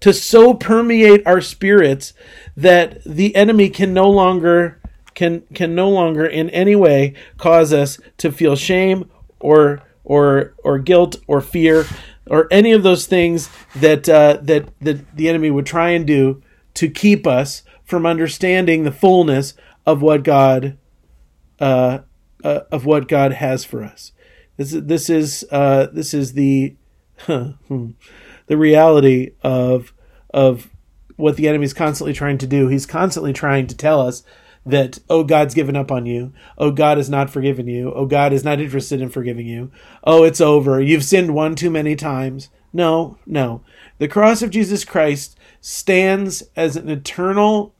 [0.00, 2.12] to so permeate our spirits
[2.58, 4.82] that the enemy can no longer
[5.14, 9.10] can can no longer in any way cause us to feel shame
[9.40, 11.86] or or or guilt or fear
[12.26, 16.42] or any of those things that uh, that that the enemy would try and do
[16.74, 19.54] to keep us from understanding the fullness
[19.86, 20.76] of what God
[21.58, 22.00] uh,
[22.44, 24.12] uh, of what God has for us.
[24.56, 26.76] This is this is uh, this is the
[27.26, 27.94] the
[28.48, 29.92] reality of
[30.32, 30.70] of
[31.16, 32.68] what the enemy is constantly trying to do.
[32.68, 34.22] He's constantly trying to tell us
[34.66, 36.34] that oh God's given up on you.
[36.58, 37.90] Oh God has not forgiven you.
[37.94, 39.72] Oh God is not interested in forgiving you.
[40.04, 40.80] Oh it's over.
[40.80, 42.50] You've sinned one too many times.
[42.72, 43.62] No, no.
[43.96, 47.74] The cross of Jesus Christ stands as an eternal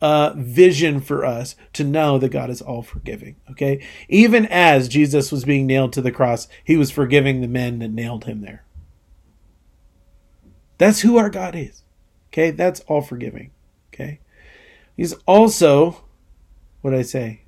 [0.00, 3.36] uh, vision for us to know that God is all forgiving.
[3.50, 7.78] Okay, even as Jesus was being nailed to the cross, He was forgiving the men
[7.80, 8.64] that nailed Him there.
[10.78, 11.82] That's who our God is.
[12.30, 13.50] Okay, that's all forgiving.
[13.92, 14.20] Okay,
[14.96, 16.04] He's also,
[16.80, 17.42] what did I say?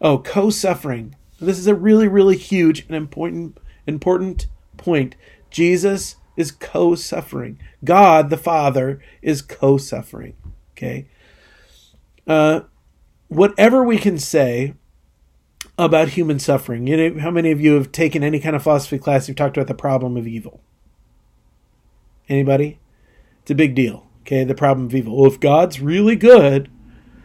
[0.00, 1.16] Oh, co-suffering.
[1.40, 5.14] This is a really, really huge and important, important point.
[5.50, 7.60] Jesus is co-suffering.
[7.84, 10.34] God the Father is co-suffering.
[10.72, 11.06] Okay
[12.26, 12.60] uh,
[13.28, 14.74] whatever we can say
[15.78, 18.98] about human suffering, you know, how many of you have taken any kind of philosophy
[18.98, 19.28] class?
[19.28, 20.60] You've talked about the problem of evil.
[22.28, 22.78] Anybody?
[23.42, 24.06] It's a big deal.
[24.22, 25.16] Okay, the problem of evil.
[25.16, 26.70] Well, if God's really good,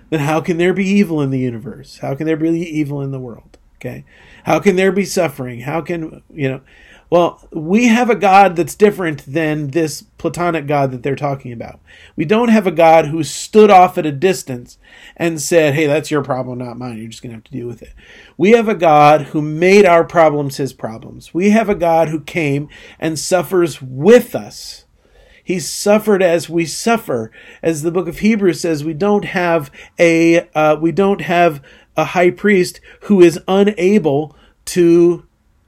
[0.10, 2.00] then how can there be evil in the universe?
[2.00, 3.58] How can there be evil in the world?
[3.76, 4.04] Okay,
[4.43, 5.62] how can there be suffering?
[5.62, 6.62] How can you know?
[7.12, 11.80] Well, we have a God that's different than this Platonic God that they're talking about.
[12.16, 14.78] We don't have a God who stood off at a distance
[15.18, 16.99] and said, hey, that's your problem, not mine.
[16.99, 17.93] You're just going to have to deal with it.
[18.38, 21.34] We have a God who made our problems his problems.
[21.34, 24.86] We have a God who came and suffers with us.
[25.43, 27.32] He suffered as we suffer.
[27.64, 31.64] As the book of Hebrews says, we don't have a, uh, we don't have
[31.97, 34.36] a high priest who is unable
[34.66, 35.26] to,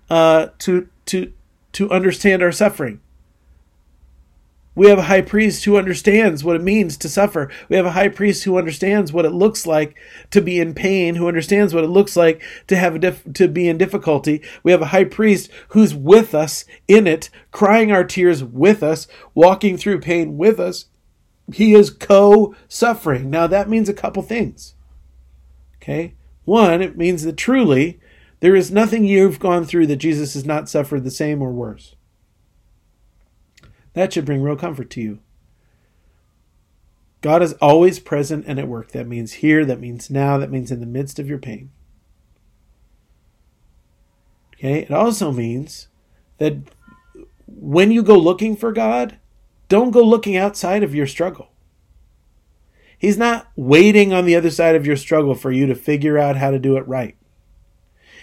[0.08, 1.32] uh, to, to,
[1.74, 3.00] to understand our suffering.
[4.74, 7.52] We have a high priest who understands what it means to suffer.
[7.68, 9.98] We have a high priest who understands what it looks like
[10.32, 13.68] to be in pain, who understands what it looks like to have dif- to be
[13.68, 14.42] in difficulty.
[14.64, 19.08] We have a high priest who's with us in it, crying our tears with us,
[19.34, 20.86] walking through pain with us.
[21.52, 23.30] He is co-suffering.
[23.30, 24.76] Now that means a couple things.
[25.82, 26.16] Okay?
[26.46, 28.00] One, it means that truly
[28.42, 31.96] there is nothing you've gone through that Jesus has not suffered the same or worse.
[33.94, 35.20] That should bring real comfort to you.
[37.22, 38.92] God is always present and at work.
[38.92, 41.70] That means here, that means now, that means in the midst of your pain.
[44.56, 44.80] Okay?
[44.80, 45.88] It also means
[46.40, 46.56] that
[47.46, 49.20] when you go looking for God,
[49.70, 51.52] don't go looking outside of your struggle.
[52.98, 56.38] He's not waiting on the other side of your struggle for you to figure out
[56.38, 57.18] how to do it right.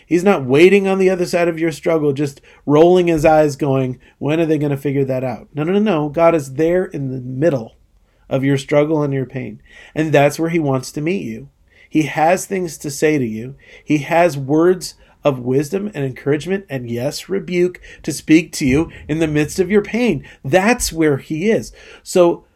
[0.09, 4.01] He's not waiting on the other side of your struggle, just rolling his eyes, going,
[4.17, 5.49] When are they going to figure that out?
[5.53, 6.09] No, no, no, no.
[6.09, 7.77] God is there in the middle
[8.31, 9.61] of your struggle and your pain.
[9.95, 11.51] And that's where He wants to meet you.
[11.91, 14.95] He has things to say to you, He has words
[15.25, 19.71] of wisdom and encouragement and yes, rebuke to speak to you in the midst of
[19.71, 20.27] your pain.
[20.43, 21.71] That's where He is.
[22.03, 22.47] So,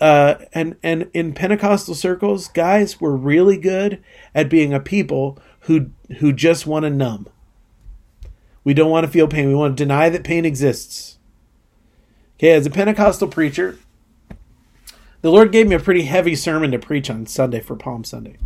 [0.00, 4.02] uh, and and in Pentecostal circles, guys, we're really good
[4.34, 7.28] at being a people who who just want to numb.
[8.64, 9.48] We don't want to feel pain.
[9.48, 11.18] We want to deny that pain exists.
[12.38, 13.78] Okay, as a Pentecostal preacher,
[15.22, 18.38] the Lord gave me a pretty heavy sermon to preach on Sunday for Palm Sunday.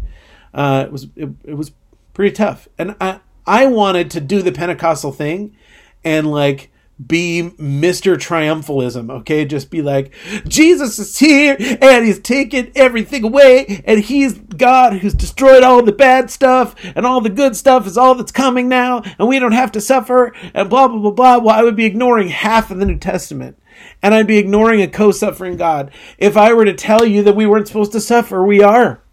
[0.53, 1.73] Uh, it was it, it was
[2.13, 5.57] pretty tough, and I I wanted to do the Pentecostal thing,
[6.05, 6.71] and like
[7.05, 8.17] be Mr.
[8.17, 9.45] Triumphalism, okay?
[9.45, 10.15] Just be like,
[10.47, 15.93] Jesus is here and he's taken everything away and he's God who's destroyed all the
[15.93, 19.53] bad stuff and all the good stuff is all that's coming now and we don't
[19.53, 21.39] have to suffer and blah, blah, blah, blah.
[21.39, 23.59] Well, I would be ignoring half of the New Testament
[24.03, 25.91] and I'd be ignoring a co suffering God.
[26.19, 29.04] If I were to tell you that we weren't supposed to suffer, we are.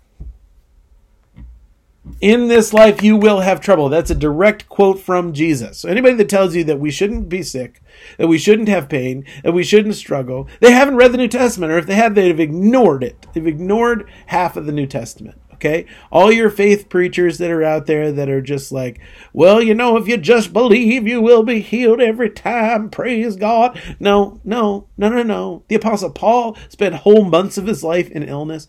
[2.20, 3.89] In this life, you will have trouble.
[3.89, 5.80] That's a direct quote from Jesus.
[5.80, 7.82] So, anybody that tells you that we shouldn't be sick,
[8.18, 11.72] that we shouldn't have pain, that we shouldn't struggle, they haven't read the New Testament,
[11.72, 13.28] or if they have, they've ignored it.
[13.34, 15.39] They've ignored half of the New Testament.
[15.53, 15.86] Okay?
[16.12, 18.99] All your faith preachers that are out there that are just like,
[19.32, 22.89] well, you know, if you just believe, you will be healed every time.
[22.89, 23.80] Praise God.
[23.99, 25.64] No, no, no, no, no.
[25.68, 28.68] The Apostle Paul spent whole months of his life in illness.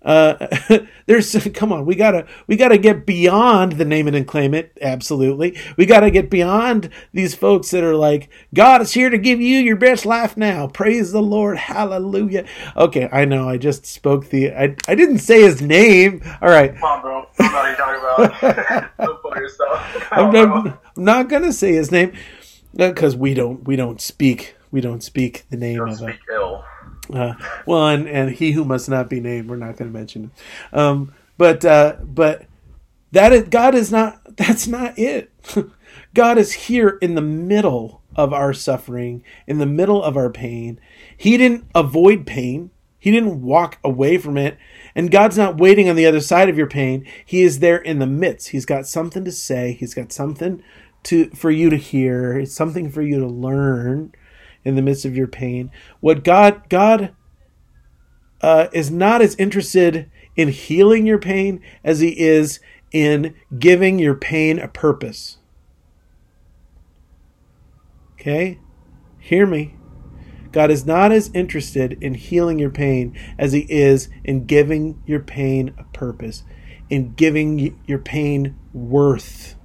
[0.00, 0.46] Uh,
[1.06, 4.72] there's come on, we gotta we gotta get beyond the name it and claim it.
[4.80, 9.38] Absolutely, we gotta get beyond these folks that are like, God is here to give
[9.38, 10.66] you your best life now.
[10.66, 12.46] Praise the Lord, Hallelujah.
[12.74, 16.22] Okay, I know I just spoke the I I didn't say his name.
[16.40, 17.26] All right, Come on, bro.
[17.38, 18.96] I don't you're talking about.
[18.98, 20.08] don't yourself.
[20.10, 22.12] I'm, I'm, I'm not gonna say his name
[22.74, 26.20] because we don't we don't speak we don't speak the name Don't of a speak
[26.30, 26.62] ill.
[27.10, 27.32] uh,
[27.64, 30.32] well, and, and he who must not be named, we're not going to mention him.
[30.70, 32.44] Um, but uh, but
[33.12, 34.20] that is, God is not.
[34.36, 35.32] That's not it.
[36.14, 40.78] God is here in the middle of our suffering, in the middle of our pain.
[41.16, 42.70] He didn't avoid pain.
[42.98, 44.58] He didn't walk away from it.
[44.94, 47.06] And God's not waiting on the other side of your pain.
[47.24, 48.48] He is there in the midst.
[48.48, 49.72] He's got something to say.
[49.72, 50.62] He's got something
[51.04, 52.38] to for you to hear.
[52.38, 54.12] It's something for you to learn
[54.66, 55.70] in the midst of your pain.
[56.00, 57.14] What God God
[58.40, 62.58] uh, is not as interested in healing your pain as he is
[62.90, 65.38] in giving your pain a purpose.
[68.14, 68.58] Okay?
[69.18, 69.76] Hear me.
[70.50, 75.20] God is not as interested in healing your pain as he is in giving your
[75.20, 76.44] pain a purpose,
[76.88, 79.55] in giving your pain worth.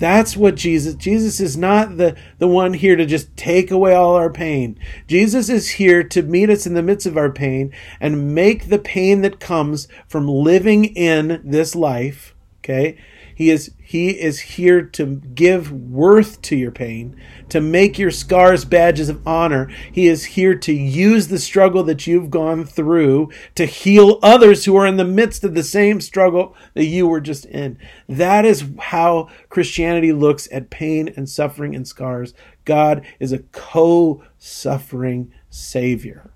[0.00, 4.16] That's what Jesus Jesus is not the the one here to just take away all
[4.16, 4.78] our pain.
[5.06, 8.78] Jesus is here to meet us in the midst of our pain and make the
[8.78, 12.96] pain that comes from living in this life, okay?
[13.40, 17.18] He is he is here to give worth to your pain,
[17.48, 19.72] to make your scars badges of honor.
[19.90, 24.76] He is here to use the struggle that you've gone through to heal others who
[24.76, 27.78] are in the midst of the same struggle that you were just in.
[28.06, 32.34] That is how Christianity looks at pain and suffering and scars.
[32.66, 36.30] God is a co-suffering savior.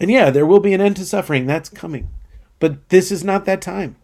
[0.00, 1.46] And yeah, there will be an end to suffering.
[1.46, 2.10] That's coming.
[2.58, 3.94] But this is not that time.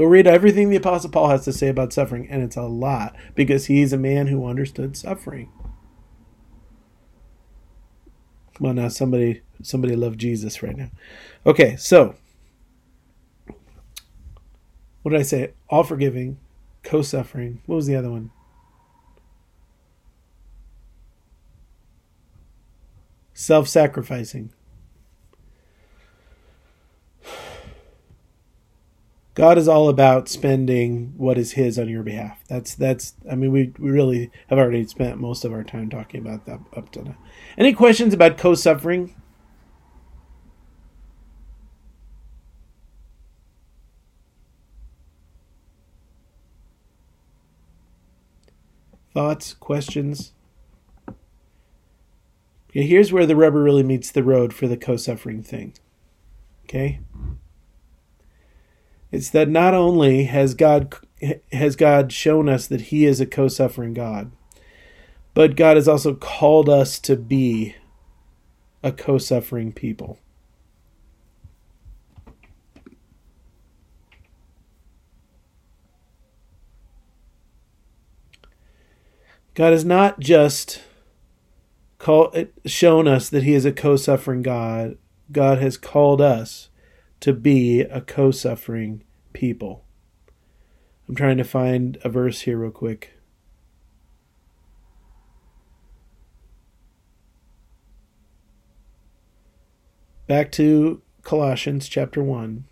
[0.00, 3.14] Go read everything the Apostle Paul has to say about suffering, and it's a lot
[3.34, 5.52] because he's a man who understood suffering.
[8.54, 10.88] Come on now, somebody somebody love Jesus right now.
[11.44, 12.14] Okay, so
[15.02, 15.52] what did I say?
[15.68, 16.38] All forgiving,
[16.82, 17.60] co suffering.
[17.66, 18.30] What was the other one?
[23.34, 24.50] Self sacrificing.
[29.40, 32.44] God is all about spending what is His on your behalf.
[32.46, 33.14] That's that's.
[33.30, 36.60] I mean, we we really have already spent most of our time talking about that
[36.76, 37.16] up to now.
[37.56, 39.14] Any questions about co-suffering?
[49.14, 50.34] Thoughts, questions?
[52.68, 55.72] Okay, here's where the rubber really meets the road for the co-suffering thing.
[56.64, 57.00] Okay.
[59.12, 60.94] It's that not only has God
[61.52, 64.30] has God shown us that he is a co-suffering God,
[65.34, 67.74] but God has also called us to be
[68.82, 70.18] a co-suffering people.
[79.54, 80.80] God has not just
[81.98, 82.34] call,
[82.64, 84.96] shown us that He is a co suffering God,
[85.30, 86.69] God has called us
[87.20, 89.84] to be a co suffering people.
[91.08, 93.12] I'm trying to find a verse here, real quick.
[100.26, 102.64] Back to Colossians chapter 1.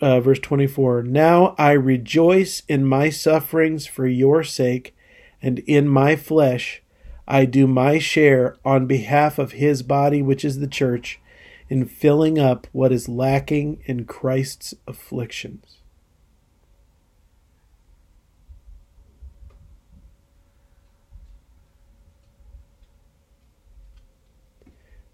[0.00, 4.94] uh, verse 24 Now I rejoice in my sufferings for your sake,
[5.42, 6.82] and in my flesh
[7.26, 11.20] I do my share on behalf of his body, which is the church,
[11.68, 15.78] in filling up what is lacking in Christ's afflictions.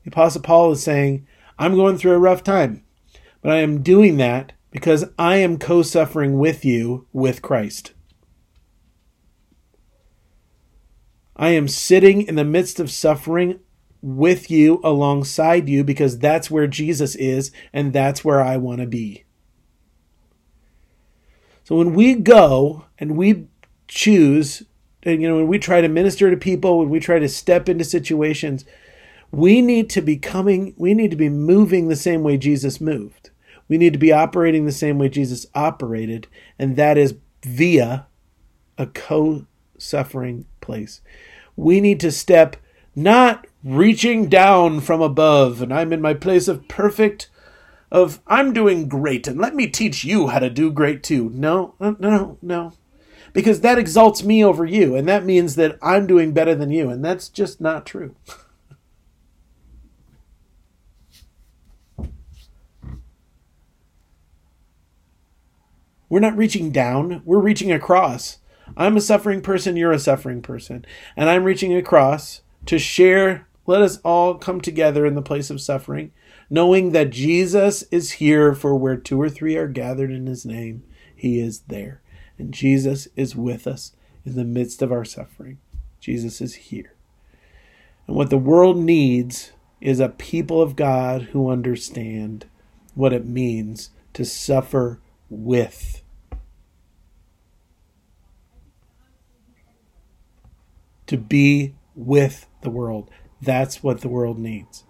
[0.05, 1.27] The Apostle Paul is saying,
[1.59, 2.85] I'm going through a rough time,
[3.43, 7.93] but I am doing that because I am co suffering with you with Christ.
[11.37, 13.61] I am sitting in the midst of suffering
[14.03, 18.87] with you alongside you because that's where Jesus is and that's where I want to
[18.87, 19.25] be.
[21.65, 23.49] So when we go and we
[23.89, 24.63] choose,
[25.03, 27.69] and you know, when we try to minister to people, when we try to step
[27.69, 28.65] into situations,
[29.33, 33.31] we need to be coming, we need to be moving the same way Jesus moved.
[33.69, 38.07] We need to be operating the same way Jesus operated, and that is via
[38.79, 39.47] a co
[39.77, 41.01] suffering place.
[41.57, 42.57] We need to step
[42.95, 47.29] not reaching down from above, and I'm in my place of perfect,
[47.91, 51.31] of I'm doing great, and let me teach you how to do great too.
[51.35, 52.73] No, uh, no, no, no.
[53.33, 56.89] Because that exalts me over you, and that means that I'm doing better than you,
[56.91, 58.15] and that's just not true.
[66.09, 68.39] We're not reaching down, we're reaching across.
[68.77, 70.85] I'm a suffering person, you're a suffering person.
[71.17, 75.61] And I'm reaching across to share, let us all come together in the place of
[75.61, 76.13] suffering,
[76.49, 80.83] knowing that Jesus is here for where two or three are gathered in his name,
[81.15, 82.01] he is there.
[82.39, 83.93] And Jesus is with us
[84.25, 85.59] in the midst of our suffering.
[86.01, 86.93] Jesus is here.
[88.07, 92.47] And what the world needs is a people of God who understand
[92.95, 96.03] what it means to suffer with.
[101.07, 103.11] To be with the world.
[103.41, 104.85] That's what the world needs.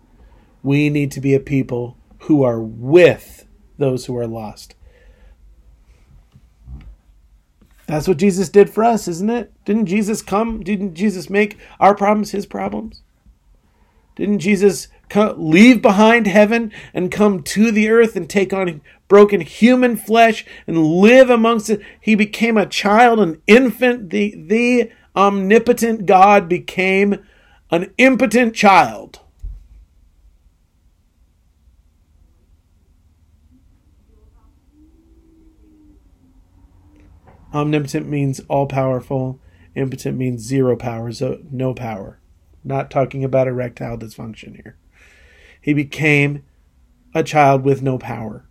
[0.63, 3.47] We need to be a people who are with
[3.79, 4.75] those who are lost.
[7.87, 9.53] That's what Jesus did for us, isn't it?
[9.65, 10.63] Didn't Jesus come?
[10.63, 13.03] Didn't Jesus make our problems his problems?
[14.17, 19.97] Didn't Jesus leave behind heaven and come to the earth and take on broken human
[19.97, 21.81] flesh and live amongst it?
[22.01, 24.11] He became a child, an infant.
[24.11, 27.25] The, the omnipotent God became
[27.71, 29.21] an impotent child.
[37.55, 39.41] Omnipotent means all powerful.
[39.75, 42.19] Impotent means zero power, so no power.
[42.63, 44.77] Not talking about erectile dysfunction here.
[45.61, 46.45] He became
[47.15, 48.46] a child with no power.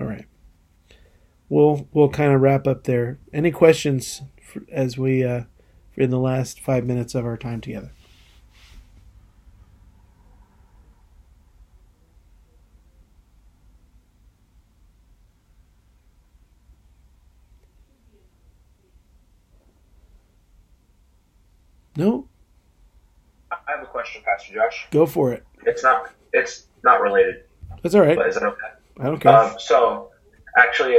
[0.00, 0.26] All right.
[1.48, 3.18] We'll we'll kind of wrap up there.
[3.32, 5.44] Any questions for, as we uh,
[5.96, 7.92] in the last five minutes of our time together?
[21.96, 22.28] No,
[23.50, 24.86] I have a question, Pastor Josh.
[24.90, 25.44] go for it.
[25.64, 26.10] It's not.
[26.32, 27.44] It's not related,
[27.82, 28.16] That's all right.
[28.16, 28.66] but is that okay?
[29.20, 29.32] Care.
[29.32, 30.10] Um, so,
[30.56, 30.98] actually,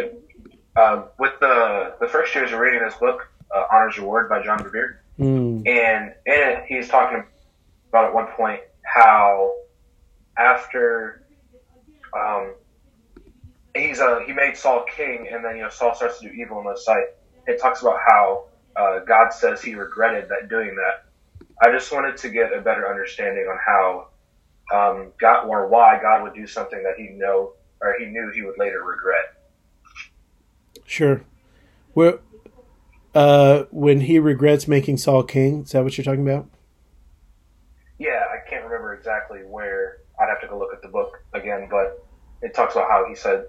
[0.76, 4.60] uh, with the the first years of reading this book, uh, Honors Reward by John
[4.60, 7.24] Bevere, Mm, and in it he's talking
[7.90, 9.52] about at one point how
[10.38, 11.24] after
[12.16, 12.54] um,
[13.76, 16.62] he's uh, he made Saul king, and then you know Saul starts to do evil
[16.62, 17.06] in his sight.
[17.48, 18.46] It talks about how
[18.76, 21.06] uh, God says he regretted that doing that.
[21.68, 24.08] I just wanted to get a better understanding on how
[24.74, 28.42] um, God or why God would do something that he know or he knew he
[28.42, 29.36] would later regret.
[30.86, 31.22] sure.
[31.96, 32.20] We're
[33.16, 35.64] uh, when he regrets making Saul king.
[35.64, 36.48] Is that what you're talking about?
[37.98, 39.98] Yeah, I can't remember exactly where.
[40.20, 42.04] I'd have to go look at the book again, but
[42.42, 43.46] it talks about how he said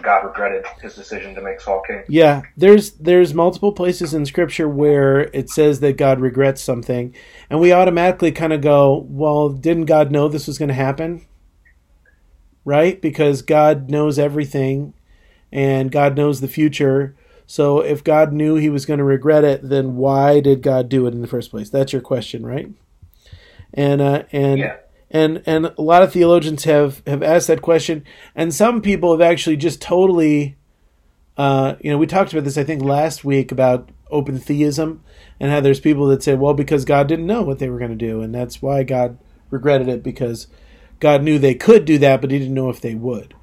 [0.00, 2.02] God regretted his decision to make Saul king.
[2.08, 7.14] Yeah, there's there's multiple places in scripture where it says that God regrets something,
[7.50, 11.26] and we automatically kind of go, "Well, didn't God know this was going to happen?"
[12.64, 13.00] Right?
[13.00, 14.94] Because God knows everything
[15.52, 17.14] and God knows the future.
[17.46, 21.06] So if God knew he was going to regret it, then why did God do
[21.06, 21.68] it in the first place?
[21.68, 22.70] That's your question, right?
[23.74, 24.76] And uh, and Yeah.
[25.10, 29.20] and and a lot of theologians have have asked that question, and some people have
[29.20, 30.56] actually just totally,
[31.36, 35.02] uh, you know, we talked about this I think last week about open theism
[35.40, 37.90] and how there's people that say, well, because God didn't know what they were going
[37.90, 39.18] to do, and that's why God
[39.50, 40.46] regretted it because
[41.02, 43.34] God knew they could do that, but He didn't know if they would.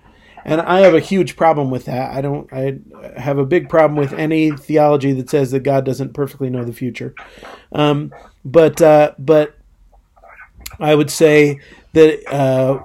[0.45, 2.11] And I have a huge problem with that.
[2.15, 2.51] I don't.
[2.53, 2.79] I
[3.19, 6.71] have a big problem with any theology that says that God doesn't perfectly know the
[6.71, 7.13] future.
[7.73, 8.13] Um,
[8.45, 9.57] but uh, but
[10.79, 11.59] I would say
[11.91, 12.79] that uh,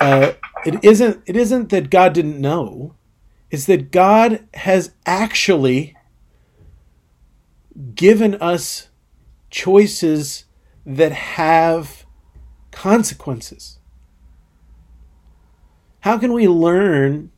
[0.00, 0.32] uh,
[0.64, 1.22] it isn't.
[1.26, 2.94] It isn't that God didn't know.
[3.50, 5.94] It's that God has actually
[7.94, 8.88] given us
[9.50, 10.46] choices
[10.86, 12.05] that have
[12.76, 13.78] consequences.
[16.00, 17.32] How can we learn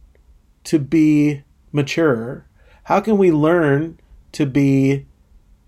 [0.64, 2.44] to be mature?
[2.84, 4.00] How can we learn
[4.32, 5.06] to be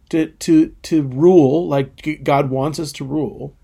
[0.09, 3.55] to to to rule like God wants us to rule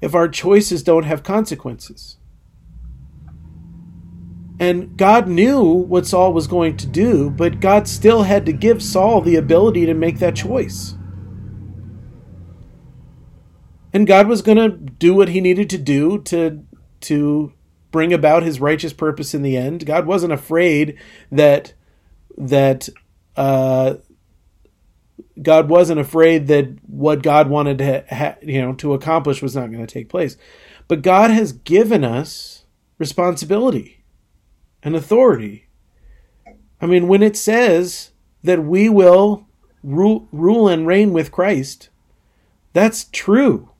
[0.00, 2.16] if our choices don't have consequences?
[4.58, 8.82] And God knew what Saul was going to do, but God still had to give
[8.82, 10.96] Saul the ability to make that choice.
[13.96, 16.66] And God was going to do what he needed to do to
[17.00, 17.54] to
[17.90, 19.86] bring about his righteous purpose in the end.
[19.86, 20.98] God wasn't afraid
[21.32, 21.72] that
[22.36, 22.90] that
[23.36, 23.94] uh,
[25.40, 29.72] God wasn't afraid that what God wanted to ha- you know to accomplish was not
[29.72, 30.36] going to take place.
[30.88, 32.66] But God has given us
[32.98, 34.04] responsibility
[34.82, 35.68] and authority.
[36.82, 38.10] I mean, when it says
[38.44, 39.46] that we will
[39.82, 41.88] rule, rule and reign with Christ,
[42.74, 43.70] that's true.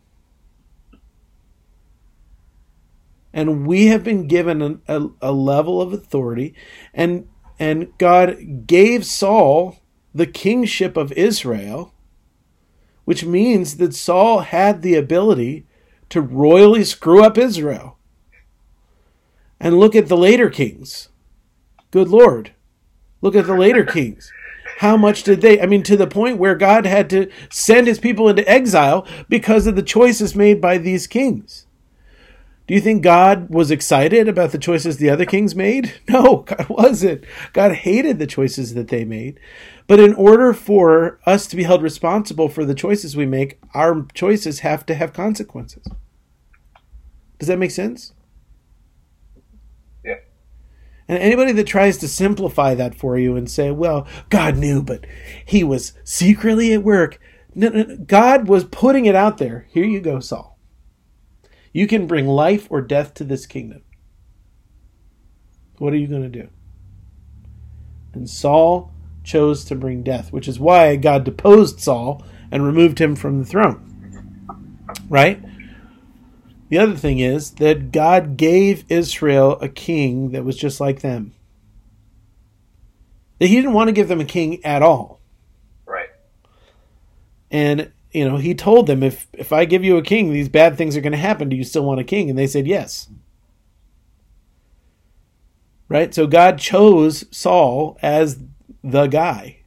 [3.37, 6.55] And we have been given a, a, a level of authority,
[6.95, 9.79] and and God gave Saul
[10.15, 11.93] the kingship of Israel,
[13.05, 15.67] which means that Saul had the ability
[16.09, 17.99] to royally screw up Israel.
[19.61, 21.11] And look at the later kings.
[21.91, 22.53] Good Lord.
[23.21, 24.33] Look at the later kings.
[24.79, 25.61] How much did they?
[25.61, 29.67] I mean, to the point where God had to send his people into exile because
[29.67, 31.66] of the choices made by these kings.
[32.67, 35.95] Do you think God was excited about the choices the other kings made?
[36.09, 37.25] No, God wasn't.
[37.53, 39.39] God hated the choices that they made.
[39.87, 44.07] But in order for us to be held responsible for the choices we make, our
[44.15, 45.87] choices have to have consequences.
[47.39, 48.15] Does that make sense?
[50.05, 50.21] Yeah.
[51.09, 55.05] And anybody that tries to simplify that for you and say, well, God knew, but
[55.45, 57.21] he was secretly at work.
[57.55, 57.97] No, no, no.
[57.97, 59.67] God was putting it out there.
[59.71, 60.56] Here you go, Saul.
[61.77, 63.83] You can bring life or death to this kingdom.
[65.77, 66.49] What are you going to do?
[68.15, 73.15] And Saul chose to bring death, which is why God deposed Saul and removed him
[73.15, 74.79] from the throne.
[75.11, 75.39] Right?
[76.71, 81.35] The other thing is that God gave Israel a king that was just like them.
[83.39, 85.21] That he didn't want to give them a king at all.
[85.85, 86.09] Right.
[87.51, 90.79] And you know, he told them if if I give you a king, these bad
[90.79, 91.51] things are going to happen.
[91.51, 92.31] Do you still want a king?
[92.31, 93.11] And they said yes.
[95.91, 96.15] Right?
[96.15, 98.39] So God chose Saul as
[98.83, 99.59] the guy.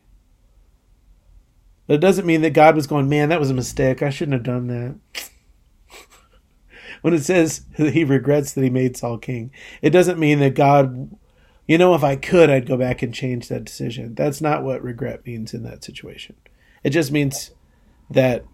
[1.86, 4.02] But it doesn't mean that God was going, man, that was a mistake.
[4.02, 4.96] I shouldn't have done that.
[7.02, 9.52] when it says he regrets that he made Saul king,
[9.84, 11.16] it doesn't mean that God,
[11.68, 14.16] you know, if I could, I'd go back and change that decision.
[14.16, 16.36] That's not what regret means in that situation.
[16.84, 17.52] It just means
[18.10, 18.46] that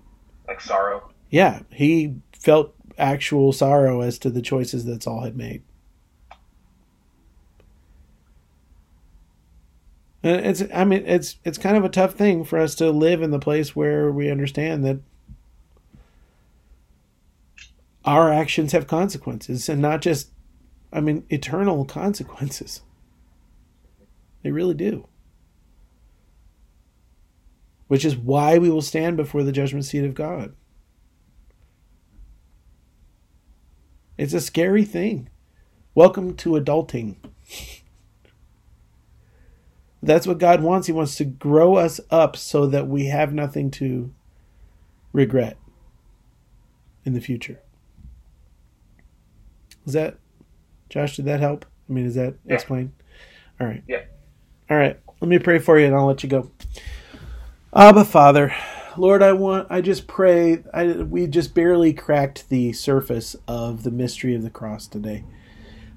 [0.47, 1.09] Like sorrow.
[1.29, 5.63] yeah, he felt actual sorrow as to the choices that Saul had made.
[10.23, 13.21] And it's I mean it's it's kind of a tough thing for us to live
[13.21, 14.99] in the place where we understand that
[18.03, 20.31] our actions have consequences and not just
[20.91, 22.81] I mean eternal consequences.
[24.41, 25.07] They really do.
[27.87, 30.55] Which is why we will stand before the judgment seat of God.
[34.17, 35.29] It's a scary thing.
[35.93, 37.17] Welcome to adulting.
[40.01, 40.87] That's what God wants.
[40.87, 44.13] He wants to grow us up so that we have nothing to
[45.13, 45.57] regret
[47.03, 47.59] in the future.
[49.85, 50.17] Is that,
[50.89, 51.65] Josh, did that help?
[51.89, 52.53] I mean, does that Yeah.
[52.53, 52.91] explain?
[53.59, 53.83] All right.
[53.87, 54.03] Yeah.
[54.69, 54.99] All right.
[55.21, 56.51] Let me pray for you and I'll let you go.
[57.77, 58.55] Abba, Father,
[58.95, 63.91] Lord, I want, I just pray, I, we just barely cracked the surface of the
[63.91, 65.25] mystery of the cross today.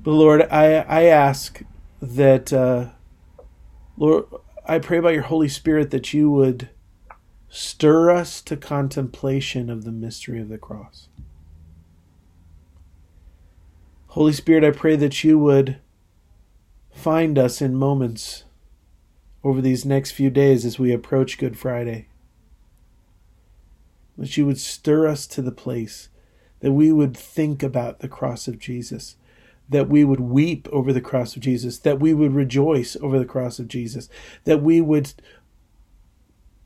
[0.03, 1.63] But Lord, I, I ask
[2.03, 2.87] that, uh,
[3.97, 4.25] Lord,
[4.67, 6.69] I pray by your Holy Spirit that you would
[7.49, 11.07] stir us to contemplation of the mystery of the cross.
[14.09, 15.79] Holy Spirit, I pray that you would
[16.91, 18.43] find us in moments
[19.45, 22.09] over these next few days as we approach Good Friday.
[24.17, 26.09] That you would stir us to the place
[26.61, 29.17] that we would think about the cross of Jesus,
[29.69, 33.25] that we would weep over the cross of Jesus, that we would rejoice over the
[33.25, 34.09] cross of Jesus,
[34.45, 35.13] that we would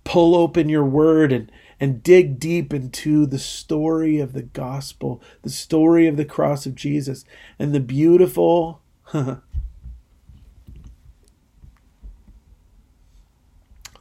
[0.04, 5.50] pull open your word and, and dig deep into the story of the gospel, the
[5.50, 7.24] story of the cross of Jesus,
[7.58, 8.80] and the beautiful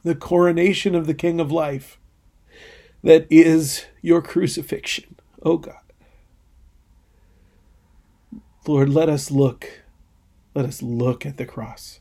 [0.02, 1.98] the coronation of the King of Life
[3.02, 5.16] that is your crucifixion.
[5.42, 5.76] Oh God.
[8.66, 9.82] Lord, let us look,
[10.54, 11.98] let us look at the cross,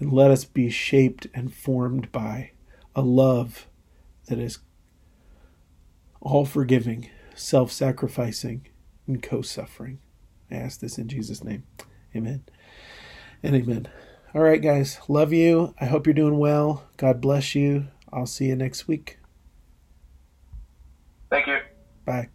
[0.00, 2.50] and let us be shaped and formed by
[2.96, 3.68] a love
[4.26, 4.58] that is
[6.20, 8.66] all forgiving, self sacrificing,
[9.06, 10.00] and co suffering.
[10.50, 11.64] I ask this in Jesus' name.
[12.16, 12.44] Amen.
[13.42, 13.88] And amen.
[14.34, 14.98] All right, guys.
[15.06, 15.74] Love you.
[15.80, 16.82] I hope you're doing well.
[16.96, 17.86] God bless you.
[18.12, 19.18] I'll see you next week.
[21.30, 21.58] Thank you.
[22.04, 22.30] Bye.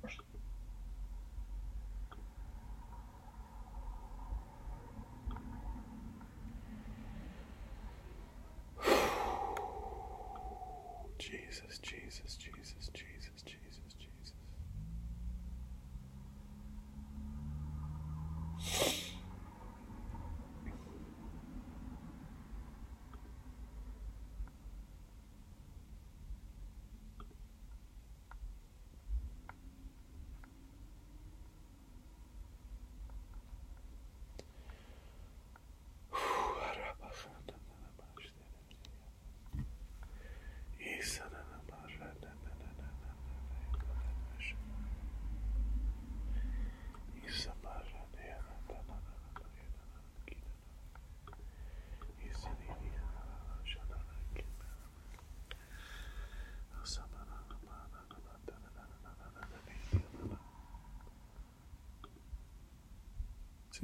[11.17, 14.33] Jesus, Jesus, Jesus, Jesus, Jesus, Jesus.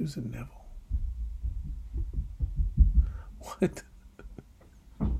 [0.06, 0.64] Susan Neville.
[3.40, 3.82] What?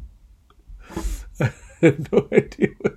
[1.41, 2.95] I have no idea what